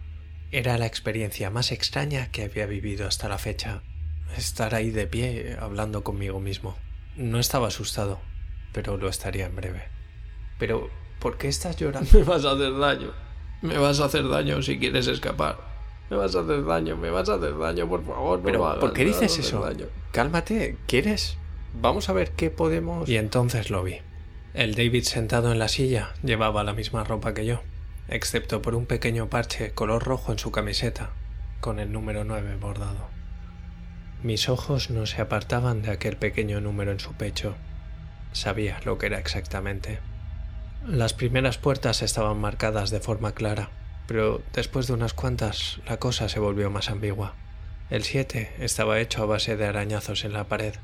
Era 0.51 0.79
la 0.79 0.87
experiencia 0.87 1.51
más 1.51 1.71
extraña 1.71 2.31
que 2.31 2.45
había 2.45 2.65
vivido 2.65 3.07
hasta 3.07 3.29
la 3.29 3.37
fecha. 3.37 3.83
Estar 4.35 4.73
ahí 4.73 4.89
de 4.89 5.05
pie 5.05 5.55
hablando 5.61 6.03
conmigo 6.03 6.39
mismo. 6.39 6.75
No 7.15 7.39
estaba 7.39 7.67
asustado, 7.67 8.19
pero 8.73 8.97
lo 8.97 9.09
estaría 9.09 9.45
en 9.45 9.55
breve. 9.55 9.83
Pero, 10.59 10.89
¿por 11.19 11.37
qué 11.37 11.47
estás 11.47 11.77
llorando? 11.77 12.09
Me 12.17 12.23
vas 12.23 12.45
a 12.45 12.51
hacer 12.51 12.77
daño. 12.77 13.11
Me 13.61 13.77
vas 13.77 13.99
a 13.99 14.05
hacer 14.05 14.27
daño 14.27 14.61
si 14.61 14.77
quieres 14.77 15.07
escapar. 15.07 15.57
Me 16.09 16.15
vas 16.17 16.35
a 16.35 16.39
hacer 16.39 16.63
daño, 16.63 16.95
me 16.95 17.09
vas 17.09 17.27
a 17.27 17.33
hacer 17.35 17.57
daño, 17.57 17.87
por 17.89 18.05
favor, 18.05 18.39
no 18.39 18.45
Pero, 18.45 18.65
hagas, 18.65 18.79
¿por 18.79 18.93
qué 18.93 19.03
dices 19.03 19.37
eso? 19.39 19.59
daño. 19.61 19.87
Cálmate, 20.13 20.77
¿quieres? 20.87 21.37
Vamos 21.73 22.07
a 22.07 22.13
ver 22.13 22.31
qué 22.31 22.49
podemos... 22.49 23.09
Y 23.09 23.17
entonces 23.17 23.69
lo 23.69 23.83
vi. 23.83 23.97
El 24.53 24.73
David 24.75 25.03
sentado 25.03 25.51
en 25.51 25.59
la 25.59 25.67
silla 25.67 26.13
llevaba 26.23 26.63
la 26.63 26.73
misma 26.73 27.03
ropa 27.03 27.33
que 27.33 27.45
yo, 27.45 27.61
excepto 28.07 28.61
por 28.61 28.73
un 28.73 28.85
pequeño 28.85 29.27
parche 29.29 29.71
color 29.71 30.03
rojo 30.03 30.31
en 30.31 30.39
su 30.39 30.51
camiseta, 30.51 31.09
con 31.59 31.79
el 31.79 31.91
número 31.91 32.23
9 32.23 32.55
bordado. 32.59 33.09
Mis 34.23 34.49
ojos 34.49 34.89
no 34.89 35.05
se 35.05 35.21
apartaban 35.21 35.81
de 35.81 35.91
aquel 35.91 36.15
pequeño 36.17 36.61
número 36.61 36.91
en 36.91 36.99
su 36.99 37.13
pecho. 37.13 37.55
Sabía 38.31 38.79
lo 38.85 38.97
que 38.97 39.07
era 39.07 39.19
exactamente. 39.19 39.99
Las 40.85 41.13
primeras 41.13 41.57
puertas 41.57 42.01
estaban 42.01 42.39
marcadas 42.39 42.91
de 42.91 42.99
forma 42.99 43.33
clara, 43.33 43.69
pero 44.07 44.41
después 44.53 44.87
de 44.87 44.93
unas 44.93 45.13
cuantas 45.13 45.79
la 45.87 45.97
cosa 45.97 46.29
se 46.29 46.39
volvió 46.39 46.69
más 46.69 46.89
ambigua. 46.89 47.33
El 47.89 48.03
7 48.03 48.55
estaba 48.59 48.99
hecho 48.99 49.23
a 49.23 49.25
base 49.25 49.57
de 49.57 49.65
arañazos 49.65 50.23
en 50.23 50.33
la 50.33 50.45
pared, 50.45 50.75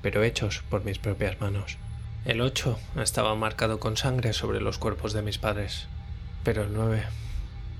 pero 0.00 0.22
hechos 0.22 0.62
por 0.68 0.84
mis 0.84 0.98
propias 0.98 1.40
manos. 1.40 1.76
El 2.24 2.40
8 2.40 2.78
estaba 3.00 3.34
marcado 3.34 3.80
con 3.80 3.96
sangre 3.96 4.32
sobre 4.32 4.60
los 4.60 4.78
cuerpos 4.78 5.12
de 5.12 5.22
mis 5.22 5.38
padres, 5.38 5.88
pero 6.44 6.62
el 6.62 6.72
9, 6.72 7.02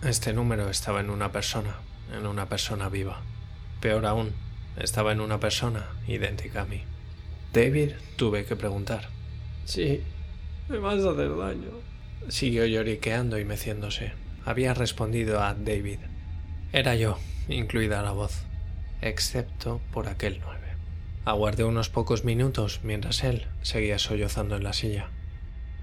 este 0.04 0.32
número 0.32 0.68
estaba 0.68 1.00
en 1.00 1.10
una 1.10 1.30
persona, 1.30 1.76
en 2.12 2.26
una 2.26 2.48
persona 2.48 2.88
viva. 2.88 3.20
Peor 3.80 4.06
aún, 4.06 4.32
estaba 4.76 5.12
en 5.12 5.20
una 5.20 5.38
persona 5.38 5.86
idéntica 6.06 6.62
a 6.62 6.64
mí. 6.64 6.84
David, 7.52 7.92
tuve 8.16 8.46
que 8.46 8.56
preguntar. 8.56 9.10
Sí, 9.66 10.00
me 10.70 10.78
vas 10.78 11.04
a 11.04 11.10
hacer 11.10 11.36
daño. 11.36 11.70
Siguió 12.28 12.64
lloriqueando 12.64 13.38
y 13.38 13.44
meciéndose. 13.44 14.12
Había 14.44 14.72
respondido 14.72 15.42
a 15.42 15.54
David. 15.54 15.98
Era 16.72 16.94
yo, 16.94 17.18
incluida 17.48 18.00
la 18.00 18.12
voz, 18.12 18.44
excepto 19.02 19.82
por 19.92 20.08
aquel 20.08 20.40
nueve. 20.40 20.68
Aguardé 21.26 21.64
unos 21.64 21.90
pocos 21.90 22.24
minutos 22.24 22.80
mientras 22.82 23.22
él 23.22 23.46
seguía 23.60 23.98
sollozando 23.98 24.56
en 24.56 24.64
la 24.64 24.72
silla. 24.72 25.10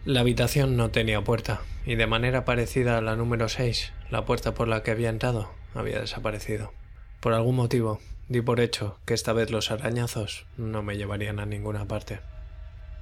La 0.06 0.22
habitación 0.22 0.76
no 0.76 0.90
tenía 0.90 1.24
puerta, 1.24 1.62
y 1.86 1.96
de 1.96 2.08
manera 2.08 2.46
parecida 2.46 2.98
a 2.98 3.02
la 3.02 3.16
número 3.16 3.48
6, 3.48 3.94
la 4.10 4.26
puerta 4.26 4.56
por 4.56 4.68
la 4.68 4.82
que 4.82 4.92
había 4.92 5.10
entrado 5.10 5.52
había 5.76 6.00
desaparecido. 6.00 6.74
Por 7.20 7.34
algún 7.34 7.56
motivo, 7.56 8.00
di 8.30 8.42
por 8.42 8.60
hecho 8.60 9.00
que 9.06 9.16
esta 9.16 9.34
vez 9.34 9.50
los 9.50 9.72
arañazos 9.72 10.46
no 10.56 10.84
me 10.84 10.98
llevarían 10.98 11.40
a 11.40 11.46
ninguna 11.46 11.86
parte. 11.86 12.20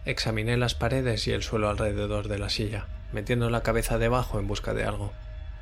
Examiné 0.06 0.56
las 0.56 0.74
paredes 0.74 1.28
y 1.28 1.34
el 1.34 1.44
suelo 1.44 1.70
alrededor 1.70 2.30
de 2.30 2.40
la 2.40 2.50
silla, 2.50 2.88
metiendo 3.12 3.50
la 3.50 3.62
cabeza 3.62 3.98
debajo 3.98 4.40
en 4.40 4.48
busca 4.48 4.74
de 4.74 4.86
algo. 4.86 5.12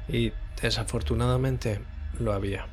Y, 0.08 0.34
desafortunadamente, 0.62 1.82
lo 2.20 2.32
había. 2.32 2.68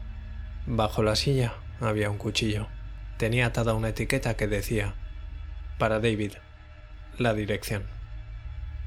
Bajo 0.67 1.03
la 1.03 1.17
silla 1.17 1.55
había 1.81 2.11
un 2.11 2.19
cuchillo. 2.19 2.69
Tenía 3.17 3.47
atada 3.47 3.73
una 3.73 3.89
etiqueta 3.89 4.37
que 4.37 4.47
decía 4.47 4.95
Para 5.79 5.99
David. 5.99 6.35
La 7.17 7.33
dirección. 7.33 7.85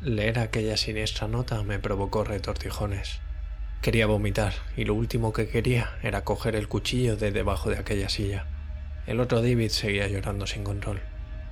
Leer 0.01 0.37
aquella 0.37 0.77
siniestra 0.77 1.27
nota 1.27 1.63
me 1.63 1.79
provocó 1.79 2.23
retortijones. 2.23 3.19
Quería 3.81 4.07
vomitar 4.07 4.53
y 4.75 4.85
lo 4.85 4.93
último 4.93 5.31
que 5.31 5.47
quería 5.47 5.91
era 6.01 6.23
coger 6.23 6.55
el 6.55 6.67
cuchillo 6.67 7.17
de 7.17 7.31
debajo 7.31 7.69
de 7.69 7.77
aquella 7.77 8.09
silla. 8.09 8.45
El 9.07 9.19
otro 9.19 9.41
David 9.41 9.69
seguía 9.69 10.07
llorando 10.07 10.47
sin 10.47 10.63
control. 10.63 11.01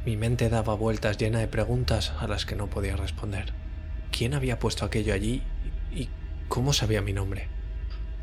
Mi 0.06 0.18
mente 0.18 0.50
daba 0.50 0.74
vueltas 0.74 1.18
llena 1.18 1.40
de 1.40 1.48
preguntas 1.48 2.12
a 2.20 2.28
las 2.28 2.46
que 2.46 2.56
no 2.56 2.68
podía 2.68 2.96
responder. 2.96 3.54
¿Quién 4.12 4.34
había 4.34 4.60
puesto 4.60 4.86
aquello 4.86 5.14
allí 5.14 5.44
y 5.92 6.10
cómo 6.50 6.74
sabía 6.74 7.02
mi 7.02 7.14
nombre? 7.14 7.48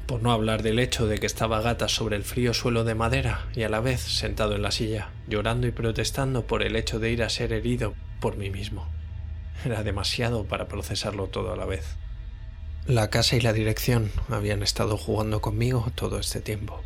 Por 0.07 0.23
no 0.23 0.33
hablar 0.33 0.63
del 0.63 0.81
hecho 0.81 1.07
de 1.07 1.19
que 1.19 1.27
estaba 1.27 1.61
gata 1.61 1.89
sobre 1.89 2.17
el 2.17 2.25
frío 2.25 2.53
suelo 2.53 2.83
de 2.83 2.97
madera 2.97 3.47
y 3.55 3.63
a 3.63 3.69
la 3.69 3.79
vez 3.79 4.01
sentado 4.01 4.57
en 4.57 4.63
la 4.63 4.73
silla, 4.73 5.11
llorando 5.29 5.69
y 5.69 5.71
protestando 5.71 6.47
por 6.47 6.63
el 6.63 6.75
hecho 6.75 6.99
de 6.99 7.13
ir 7.13 7.23
a 7.23 7.31
ser 7.31 7.53
herido 7.53 7.95
por 8.21 8.37
mí 8.37 8.51
mismo. 8.51 8.89
Era 9.65 9.85
demasiado 9.85 10.45
para 10.45 10.67
procesarlo 10.67 11.29
todo 11.29 11.53
a 11.53 11.57
la 11.57 11.65
vez. 11.65 11.97
La 12.87 13.11
casa 13.11 13.37
y 13.37 13.41
la 13.41 13.53
dirección 13.53 14.11
habían 14.31 14.63
estado 14.63 14.97
jugando 14.97 15.41
conmigo 15.41 15.93
todo 15.95 16.19
este 16.19 16.41
tiempo. 16.41 16.81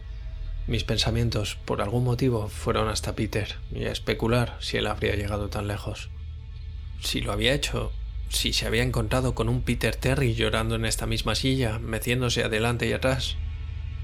Mis 0.66 0.82
pensamientos, 0.82 1.56
por 1.64 1.80
algún 1.80 2.04
motivo, 2.04 2.48
fueron 2.48 2.88
hasta 2.88 3.14
Peter 3.14 3.56
y 3.70 3.84
a 3.84 3.92
especular 3.92 4.56
si 4.60 4.76
él 4.76 4.86
habría 4.86 5.14
llegado 5.14 5.48
tan 5.48 5.68
lejos. 5.68 6.10
Si 7.00 7.20
lo 7.20 7.32
había 7.32 7.54
hecho, 7.54 7.92
si 8.28 8.52
se 8.52 8.66
había 8.66 8.82
encontrado 8.82 9.34
con 9.34 9.48
un 9.48 9.62
Peter 9.62 9.94
Terry 9.94 10.34
llorando 10.34 10.74
en 10.74 10.84
esta 10.84 11.06
misma 11.06 11.34
silla, 11.34 11.78
meciéndose 11.78 12.42
adelante 12.42 12.88
y 12.88 12.92
atrás. 12.92 13.36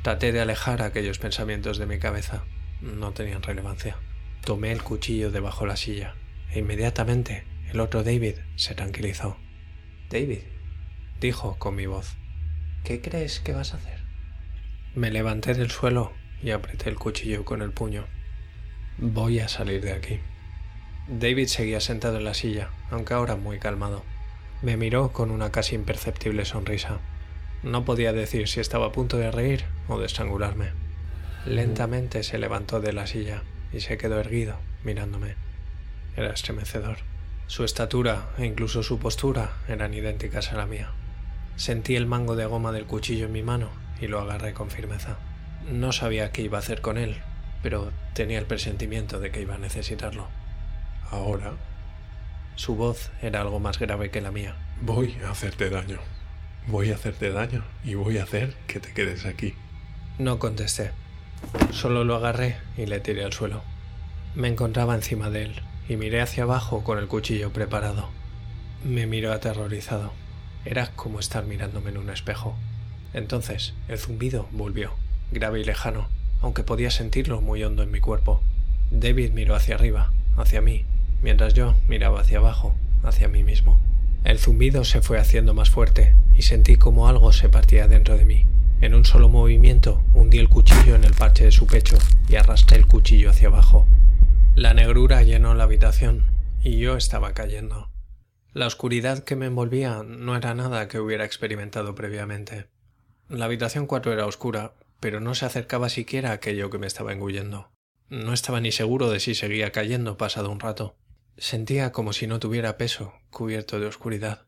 Traté 0.03 0.33
de 0.33 0.41
alejar 0.41 0.83
aquellos 0.83 1.19
pensamientos 1.19 1.77
de 1.77 1.87
mi 1.87 1.99
cabeza. 1.99 2.45
No 2.81 3.13
tenían 3.13 3.43
relevancia. 3.43 3.97
Tomé 4.45 4.73
el 4.73 4.83
cuchillo 4.83 5.31
debajo 5.31 5.67
la 5.67 5.77
silla 5.77 6.15
e 6.53 6.61
inmediatamente 6.61 7.45
el 7.71 7.81
otro 7.81 8.03
David 8.03 8.37
se 8.57 8.75
tranquilizó. 8.75 9.37
David, 10.11 10.41
dijo 11.21 11.57
con 11.59 11.77
mi 11.77 11.87
voz, 11.87 12.17
¿qué 12.83 13.01
crees 13.03 13.41
que 13.41 13.53
vas 13.53 13.75
a 13.75 13.77
hacer? 13.77 14.01
Me 14.95 15.11
levanté 15.11 15.55
del 15.55 15.71
suelo 15.71 16.13
y 16.43 16.51
apreté 16.51 16.89
el 16.89 16.97
cuchillo 16.97 17.45
con 17.45 17.61
el 17.61 17.73
puño. 17.73 18.07
Voy 18.97 19.41
a 19.41 19.49
salir 19.49 19.83
de 19.83 19.93
aquí. 19.93 20.21
David 21.09 21.47
seguía 21.49 21.81
sentado 21.81 22.17
en 22.17 22.25
la 22.25 22.35
silla, 22.35 22.71
aunque 22.91 23.15
ahora 23.15 23.37
muy 23.37 23.59
calmado. 23.59 24.03
Me 24.63 24.77
miró 24.77 25.13
con 25.13 25.31
una 25.31 25.53
casi 25.53 25.75
imperceptible 25.75 26.45
sonrisa. 26.45 27.01
No 27.63 27.85
podía 27.85 28.13
decir 28.13 28.49
si 28.49 28.61
estaba 28.61 28.87
a 28.87 28.93
punto 28.93 29.19
de 29.19 29.31
reír 29.31 29.65
o 29.89 29.99
de 29.99 30.07
estrangularme. 30.07 30.71
Lentamente 31.45 32.23
se 32.23 32.39
levantó 32.39 32.81
de 32.81 32.93
la 32.93 33.07
silla 33.07 33.43
y 33.73 33.81
se 33.81 33.99
quedó 33.99 34.19
erguido, 34.19 34.57
mirándome. 34.85 35.35
Era 36.17 36.33
estremecedor. 36.33 36.99
Su 37.47 37.65
estatura 37.65 38.31
e 38.39 38.47
incluso 38.47 38.83
su 38.83 38.99
postura 38.99 39.59
eran 39.69 39.93
idénticas 39.93 40.53
a 40.53 40.57
la 40.57 40.67
mía. 40.67 40.93
Sentí 41.61 41.95
el 41.95 42.07
mango 42.07 42.37
de 42.37 42.47
goma 42.47 42.73
del 42.73 42.87
cuchillo 42.87 43.27
en 43.27 43.33
mi 43.33 43.43
mano 43.43 43.69
y 44.01 44.07
lo 44.07 44.19
agarré 44.19 44.55
con 44.55 44.71
firmeza. 44.71 45.19
No 45.71 45.93
sabía 45.93 46.33
qué 46.33 46.41
iba 46.41 46.57
a 46.57 46.61
hacer 46.61 46.81
con 46.81 46.97
él, 46.97 47.19
pero 47.63 47.93
tenía 48.15 48.39
el 48.39 48.47
presentimiento 48.47 49.21
de 49.21 49.31
que 49.31 49.43
iba 49.43 49.57
a 49.57 49.59
necesitarlo. 49.59 50.29
Ahora 51.11 51.53
Su 52.55 52.77
voz 52.77 53.11
era 53.21 53.43
algo 53.43 53.61
más 53.61 53.79
grave 53.79 54.11
que 54.11 54.23
la 54.23 54.31
mía. 54.31 54.57
voy 54.81 55.19
a 55.23 55.33
hacerte 55.33 55.69
daño. 55.69 55.99
Voy 56.67 56.93
a 56.93 56.95
hacerte 56.95 57.31
daño 57.31 57.63
y 57.85 57.93
voy 57.93 58.17
a 58.17 58.23
hacer 58.23 58.55
que 58.67 58.81
te 58.81 58.95
quedes 58.95 59.27
aquí. 59.27 59.53
No 60.19 60.39
contesté. 60.39 60.93
Solo 61.73 62.05
lo 62.05 62.17
agarré 62.17 62.57
y 62.79 62.87
le 62.87 63.01
tiré 63.01 63.23
al 63.23 63.35
suelo. 63.35 63.61
Me 64.35 64.49
encontraba 64.49 64.95
encima 64.95 65.29
de 65.29 65.43
él 65.43 65.63
y 65.91 65.97
miré 65.97 66.23
hacia 66.23 66.45
abajo 66.45 66.85
con 66.85 66.99
el 66.99 67.07
cuchillo 67.07 67.53
preparado. 67.53 68.09
Me 68.83 69.05
miró 69.07 69.35
aterrorizado. 69.35 70.15
Era 70.65 70.89
como 70.97 71.21
estar 71.21 71.47
mirándome 71.47 71.91
en 71.91 71.99
un 71.99 72.11
espejo. 72.11 72.57
Entonces 73.13 73.75
el 73.89 73.99
zumbido 73.99 74.49
volvió, 74.53 74.93
grave 75.33 75.61
y 75.61 75.65
lejano, 75.65 76.09
aunque 76.43 76.63
podía 76.63 76.91
sentirlo 76.91 77.41
muy 77.41 77.63
hondo 77.65 77.83
en 77.83 77.91
mi 77.91 78.01
cuerpo. 78.01 78.43
David 78.91 79.33
miró 79.33 79.55
hacia 79.55 79.75
arriba, 79.75 80.13
hacia 80.37 80.61
mí, 80.61 80.85
mientras 81.23 81.55
yo 81.55 81.75
miraba 81.89 82.21
hacia 82.21 82.39
abajo, 82.39 82.75
hacia 83.03 83.29
mí 83.29 83.45
mismo. 83.45 83.79
El 84.25 84.39
zumbido 84.39 84.85
se 84.85 85.01
fue 85.01 85.19
haciendo 85.19 85.55
más 85.55 85.71
fuerte 85.71 86.15
y 86.37 86.43
sentí 86.43 86.77
como 86.77 87.09
algo 87.09 87.33
se 87.33 87.49
partía 87.49 87.89
dentro 87.89 88.17
de 88.17 88.27
mí. 88.27 88.47
En 88.81 88.95
un 88.95 89.05
solo 89.05 89.29
movimiento 89.29 90.03
hundí 90.15 90.39
el 90.39 90.49
cuchillo 90.49 90.95
en 90.95 91.05
el 91.05 91.15
parche 91.15 91.45
de 91.45 91.53
su 91.53 91.67
pecho 91.67 91.99
y 92.29 92.37
arrastré 92.37 92.79
el 92.79 92.87
cuchillo 92.87 93.31
hacia 93.31 93.49
abajo. 93.49 93.87
La 94.55 94.75
negrura 94.75 95.23
llenó 95.23 95.55
la 95.55 95.65
habitación 95.65 96.27
y 96.63 96.79
yo 96.79 96.97
estaba 96.97 97.33
cayendo. 97.33 97.89
La 98.53 98.67
oscuridad 98.67 99.23
que 99.23 99.37
me 99.37 99.47
envolvía 99.47 100.03
no 100.03 100.37
era 100.37 100.55
nada 100.55 100.89
que 100.89 100.99
hubiera 100.99 101.25
experimentado 101.25 101.95
previamente. 101.95 102.67
La 103.29 103.45
habitación 103.45 103.87
4 103.87 104.13
era 104.13 104.27
oscura, 104.27 104.75
pero 104.99 105.21
no 105.21 105.37
se 105.37 105.47
acercaba 105.47 105.89
siquiera 105.89 106.31
a 106.31 106.35
aquello 106.35 106.69
que 106.69 106.79
me 106.79 106.89
estaba 106.89 107.13
engullendo. 107.13 107.71
No 108.09 108.33
estaba 108.33 108.61
ni 108.61 108.73
seguro 108.73 109.09
de 109.09 109.21
si 109.21 109.37
seguía 109.37 109.71
cayendo 109.71 110.17
pasado 110.17 110.51
un 110.51 110.59
rato. 110.59 110.97
Sentía 111.37 111.93
como 111.93 112.13
si 112.13 112.27
no 112.27 112.41
tuviera 112.41 112.77
peso, 112.77 113.15
cubierto 113.31 113.79
de 113.79 113.87
oscuridad. 113.87 114.47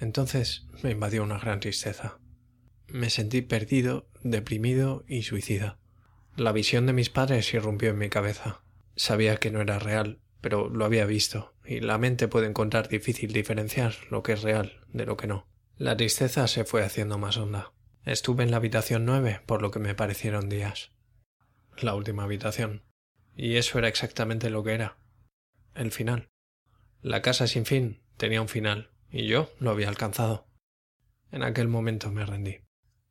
Entonces 0.00 0.66
me 0.82 0.90
invadió 0.90 1.22
una 1.22 1.38
gran 1.38 1.60
tristeza. 1.60 2.18
Me 2.88 3.08
sentí 3.08 3.40
perdido, 3.40 4.08
deprimido 4.24 5.04
y 5.06 5.22
suicida. 5.22 5.78
La 6.36 6.50
visión 6.50 6.86
de 6.86 6.92
mis 6.92 7.08
padres 7.08 7.54
irrumpió 7.54 7.90
en 7.90 7.98
mi 7.98 8.08
cabeza. 8.08 8.62
Sabía 8.96 9.36
que 9.36 9.52
no 9.52 9.60
era 9.60 9.78
real, 9.78 10.18
pero 10.40 10.68
lo 10.68 10.84
había 10.84 11.06
visto, 11.06 11.54
y 11.68 11.80
la 11.80 11.98
mente 11.98 12.28
puede 12.28 12.46
encontrar 12.46 12.88
difícil 12.88 13.32
diferenciar 13.32 13.94
lo 14.10 14.22
que 14.22 14.32
es 14.32 14.42
real 14.42 14.80
de 14.88 15.04
lo 15.04 15.18
que 15.18 15.26
no. 15.26 15.46
La 15.76 15.96
tristeza 15.96 16.48
se 16.48 16.64
fue 16.64 16.82
haciendo 16.82 17.18
más 17.18 17.36
honda. 17.36 17.72
Estuve 18.06 18.42
en 18.42 18.50
la 18.50 18.56
habitación 18.56 19.04
nueve, 19.04 19.42
por 19.44 19.60
lo 19.60 19.70
que 19.70 19.78
me 19.78 19.94
parecieron 19.94 20.48
días. 20.48 20.92
La 21.76 21.94
última 21.94 22.24
habitación. 22.24 22.82
Y 23.36 23.56
eso 23.56 23.78
era 23.78 23.86
exactamente 23.86 24.48
lo 24.48 24.64
que 24.64 24.72
era. 24.72 24.96
El 25.74 25.92
final. 25.92 26.30
La 27.02 27.20
casa 27.20 27.46
sin 27.46 27.66
fin 27.66 28.00
tenía 28.16 28.40
un 28.40 28.48
final, 28.48 28.90
y 29.10 29.26
yo 29.26 29.52
lo 29.60 29.70
había 29.70 29.90
alcanzado. 29.90 30.48
En 31.30 31.42
aquel 31.42 31.68
momento 31.68 32.10
me 32.10 32.24
rendí. 32.24 32.60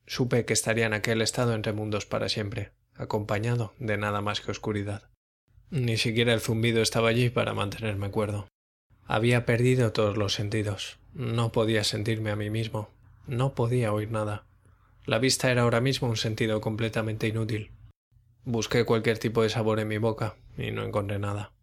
Supe 0.07 0.45
que 0.45 0.53
estaría 0.53 0.87
en 0.87 0.93
aquel 0.93 1.21
estado 1.21 1.53
entre 1.53 1.73
mundos 1.73 2.07
para 2.07 2.27
siempre, 2.27 2.71
acompañado 2.95 3.75
de 3.77 3.97
nada 3.97 4.21
más 4.21 4.41
que 4.41 4.49
oscuridad. 4.49 5.11
Ni 5.69 5.97
siquiera 5.97 6.33
el 6.33 6.39
zumbido 6.39 6.81
estaba 6.81 7.09
allí 7.09 7.29
para 7.29 7.53
mantenerme 7.53 8.09
cuerdo. 8.09 8.47
Había 9.05 9.45
perdido 9.45 9.91
todos 9.91 10.17
los 10.17 10.33
sentidos. 10.33 10.97
No 11.13 11.51
podía 11.51 11.83
sentirme 11.83 12.31
a 12.31 12.35
mí 12.35 12.49
mismo. 12.49 12.89
No 13.25 13.53
podía 13.53 13.91
oír 13.91 14.11
nada. 14.11 14.45
La 15.05 15.19
vista 15.19 15.51
era 15.51 15.63
ahora 15.63 15.81
mismo 15.81 16.07
un 16.07 16.17
sentido 16.17 16.61
completamente 16.61 17.27
inútil. 17.27 17.71
Busqué 18.45 18.85
cualquier 18.85 19.19
tipo 19.19 19.43
de 19.43 19.49
sabor 19.49 19.81
en 19.81 19.89
mi 19.89 19.97
boca 19.97 20.37
y 20.57 20.71
no 20.71 20.83
encontré 20.83 21.19
nada. 21.19 21.53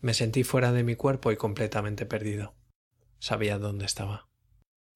Me 0.00 0.14
sentí 0.14 0.44
fuera 0.44 0.72
de 0.72 0.84
mi 0.84 0.94
cuerpo 0.94 1.32
y 1.32 1.36
completamente 1.36 2.06
perdido. 2.06 2.54
Sabía 3.18 3.58
dónde 3.58 3.84
estaba. 3.84 4.28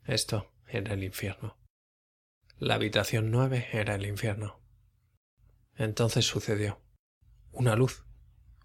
Esto 0.05 0.53
era 0.69 0.95
el 0.95 1.03
infierno. 1.03 1.57
La 2.59 2.75
habitación 2.75 3.33
nueve 3.33 3.67
era 3.73 3.97
el 3.97 4.07
infierno. 4.07 4.61
Entonces 5.77 6.25
sucedió. 6.25 6.81
Una 7.53 7.75
luz 7.75 8.04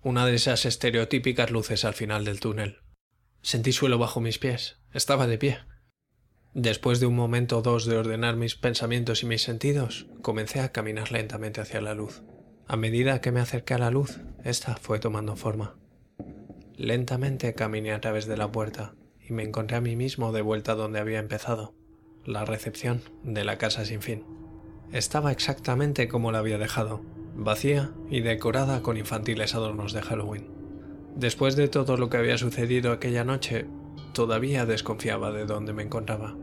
una 0.02 0.26
de 0.26 0.36
esas 0.36 0.66
estereotípicas 0.66 1.52
luces 1.52 1.84
al 1.84 1.94
final 1.94 2.24
del 2.24 2.40
túnel. 2.40 2.78
Sentí 3.42 3.74
suelo 3.74 3.98
bajo 3.98 4.22
mis 4.22 4.40
pies. 4.40 4.78
Estaba 4.94 5.28
de 5.28 5.38
pie. 5.38 5.60
Después 6.54 7.00
de 7.00 7.06
un 7.06 7.16
momento 7.16 7.58
o 7.58 7.62
dos 7.62 7.86
de 7.86 7.98
ordenar 7.98 8.38
mis 8.38 8.56
pensamientos 8.56 9.24
y 9.24 9.26
mis 9.26 9.42
sentidos, 9.42 10.08
comencé 10.22 10.62
a 10.62 10.72
caminar 10.72 11.12
lentamente 11.12 11.60
hacia 11.60 11.82
la 11.82 11.96
luz. 11.96 12.24
A 12.66 12.78
medida 12.78 13.20
que 13.20 13.32
me 13.32 13.42
acerqué 13.42 13.74
a 13.74 13.80
la 13.80 13.92
luz, 13.92 14.22
ésta 14.44 14.78
fue 14.78 15.00
tomando 15.00 15.36
forma. 15.36 15.78
Lentamente 16.78 17.54
caminé 17.54 17.92
a 17.92 18.00
través 18.00 18.26
de 18.26 18.38
la 18.38 18.52
puerta 18.52 18.96
y 19.20 19.34
me 19.34 19.44
encontré 19.44 19.78
a 19.78 19.82
mí 19.82 19.98
mismo 19.98 20.32
de 20.32 20.42
vuelta 20.42 20.76
donde 20.76 21.00
había 21.00 21.20
empezado, 21.20 21.76
la 22.26 22.46
recepción 22.46 23.02
de 23.24 23.44
la 23.44 23.58
casa 23.58 23.84
sin 23.84 24.02
fin. 24.02 24.24
Estaba 24.94 25.32
exactamente 25.32 26.08
como 26.08 26.32
la 26.32 26.40
había 26.40 26.58
dejado, 26.58 27.04
vacía 27.40 27.92
y 28.10 28.20
decorada 28.20 28.82
con 28.82 28.98
infantiles 28.98 29.56
adornos 29.56 29.94
de 29.94 30.02
Halloween. 30.02 30.48
Después 31.16 31.56
de 31.56 31.68
todo 31.68 31.98
lo 31.98 32.10
que 32.10 32.18
había 32.18 32.38
sucedido 32.38 32.92
aquella 32.92 33.24
noche, 33.24 33.66
todavía 34.14 34.66
desconfiaba 34.66 35.32
de 35.32 35.46
dónde 35.46 35.74
me 35.74 35.84
encontraba. 35.84 36.36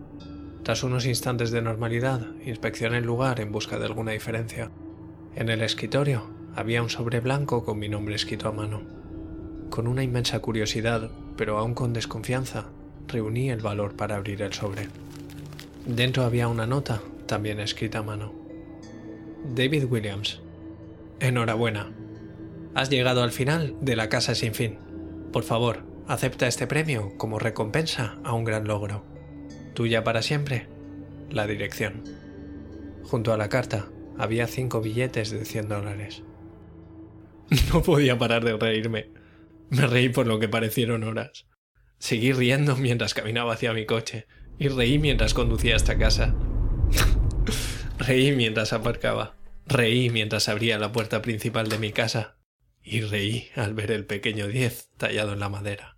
Tras 0.63 0.83
unos 0.83 1.07
instantes 1.07 1.51
de 1.51 1.63
normalidad, 1.63 2.27
inspeccioné 2.45 2.99
el 2.99 3.05
lugar 3.05 3.41
en 3.41 3.53
busca 3.53 3.79
de 3.79 3.85
alguna 3.85 4.13
diferencia. 4.13 4.71
En 5.35 5.49
el 5.49 5.63
escritorio 5.63 6.29
había 6.55 6.83
un 6.83 6.91
sobre 6.91 7.21
blanco 7.21 7.65
con 7.65 7.79
mi 7.79 7.89
nombre 7.89 8.15
escrito 8.15 8.49
a 8.49 8.53
mano. 8.53 8.83
Con 9.71 9.87
una 9.87 10.03
inmensa 10.03 10.41
curiosidad, 10.41 11.11
pero 11.37 11.59
aún 11.59 11.75
con 11.75 11.93
desconfianza, 11.93 12.67
reuní 13.07 13.51
el 13.51 13.61
valor 13.61 13.95
para 13.95 14.17
abrir 14.17 14.43
el 14.43 14.55
sobre. 14.55 14.89
Dentro 15.85 16.25
había 16.25 16.49
una 16.49 16.67
nota, 16.67 17.03
también 17.27 17.61
escrita 17.61 17.99
a 17.99 18.03
mano. 18.03 18.33
David 19.55 19.85
Williams, 19.85 20.41
Enhorabuena. 21.19 21.93
Has 22.75 22.91
llegado 22.91 23.23
al 23.23 23.33
final 23.33 23.75
de 23.81 23.97
la 23.97 24.11
casa 24.11 24.35
sin 24.35 24.55
fin. 24.55 24.79
Por 25.33 25.45
favor, 25.45 25.85
acepta 26.07 26.47
este 26.47 26.67
premio 26.67 27.17
como 27.17 27.39
recompensa 27.39 28.19
a 28.23 28.35
un 28.35 28.45
gran 28.45 28.67
logro. 28.67 29.05
Tuya 29.75 30.05
para 30.05 30.21
siempre. 30.21 30.69
La 31.31 31.47
dirección. 31.47 32.05
Junto 33.03 33.33
a 33.33 33.39
la 33.39 33.49
carta 33.49 33.87
había 34.19 34.47
cinco 34.47 34.81
billetes 34.81 35.31
de 35.31 35.45
100 35.45 35.69
dólares. 35.69 36.23
No 37.73 37.83
podía 37.83 38.19
parar 38.19 38.45
de 38.45 38.57
reírme. 38.57 39.11
Me 39.71 39.87
reí 39.87 40.09
por 40.09 40.27
lo 40.27 40.39
que 40.39 40.49
parecieron 40.49 41.05
horas. 41.05 41.47
Seguí 41.99 42.33
riendo 42.33 42.77
mientras 42.77 43.15
caminaba 43.15 43.55
hacia 43.55 43.73
mi 43.73 43.87
coche 43.87 44.27
y 44.59 44.69
reí 44.69 44.99
mientras 44.99 45.33
conducía 45.33 45.77
hasta 45.77 45.97
casa. 45.97 46.35
reí 47.99 48.35
mientras 48.35 48.73
aparcaba. 48.73 49.36
Reí 49.67 50.11
mientras 50.11 50.49
abría 50.49 50.79
la 50.79 50.93
puerta 50.93 51.23
principal 51.23 51.69
de 51.69 51.79
mi 51.79 51.93
casa 51.93 52.39
y 52.83 53.01
reí 53.01 53.49
al 53.57 53.75
ver 53.75 53.91
el 53.91 54.07
pequeño 54.07 54.47
diez 54.47 54.91
tallado 54.97 55.33
en 55.33 55.41
la 55.41 55.49
madera. 55.49 55.96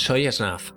Soy 0.00 0.32
Snaf, 0.32 0.72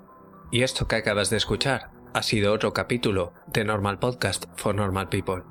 y 0.51 0.63
esto 0.63 0.89
que 0.89 0.97
acabas 0.97 1.29
de 1.29 1.38
escuchar 1.38 1.91
ha 2.13 2.21
sido 2.23 2.51
otro 2.51 2.73
capítulo 2.73 3.31
de 3.47 3.63
Normal 3.63 3.97
Podcast 3.97 4.47
for 4.57 4.75
Normal 4.75 5.07
People. 5.07 5.43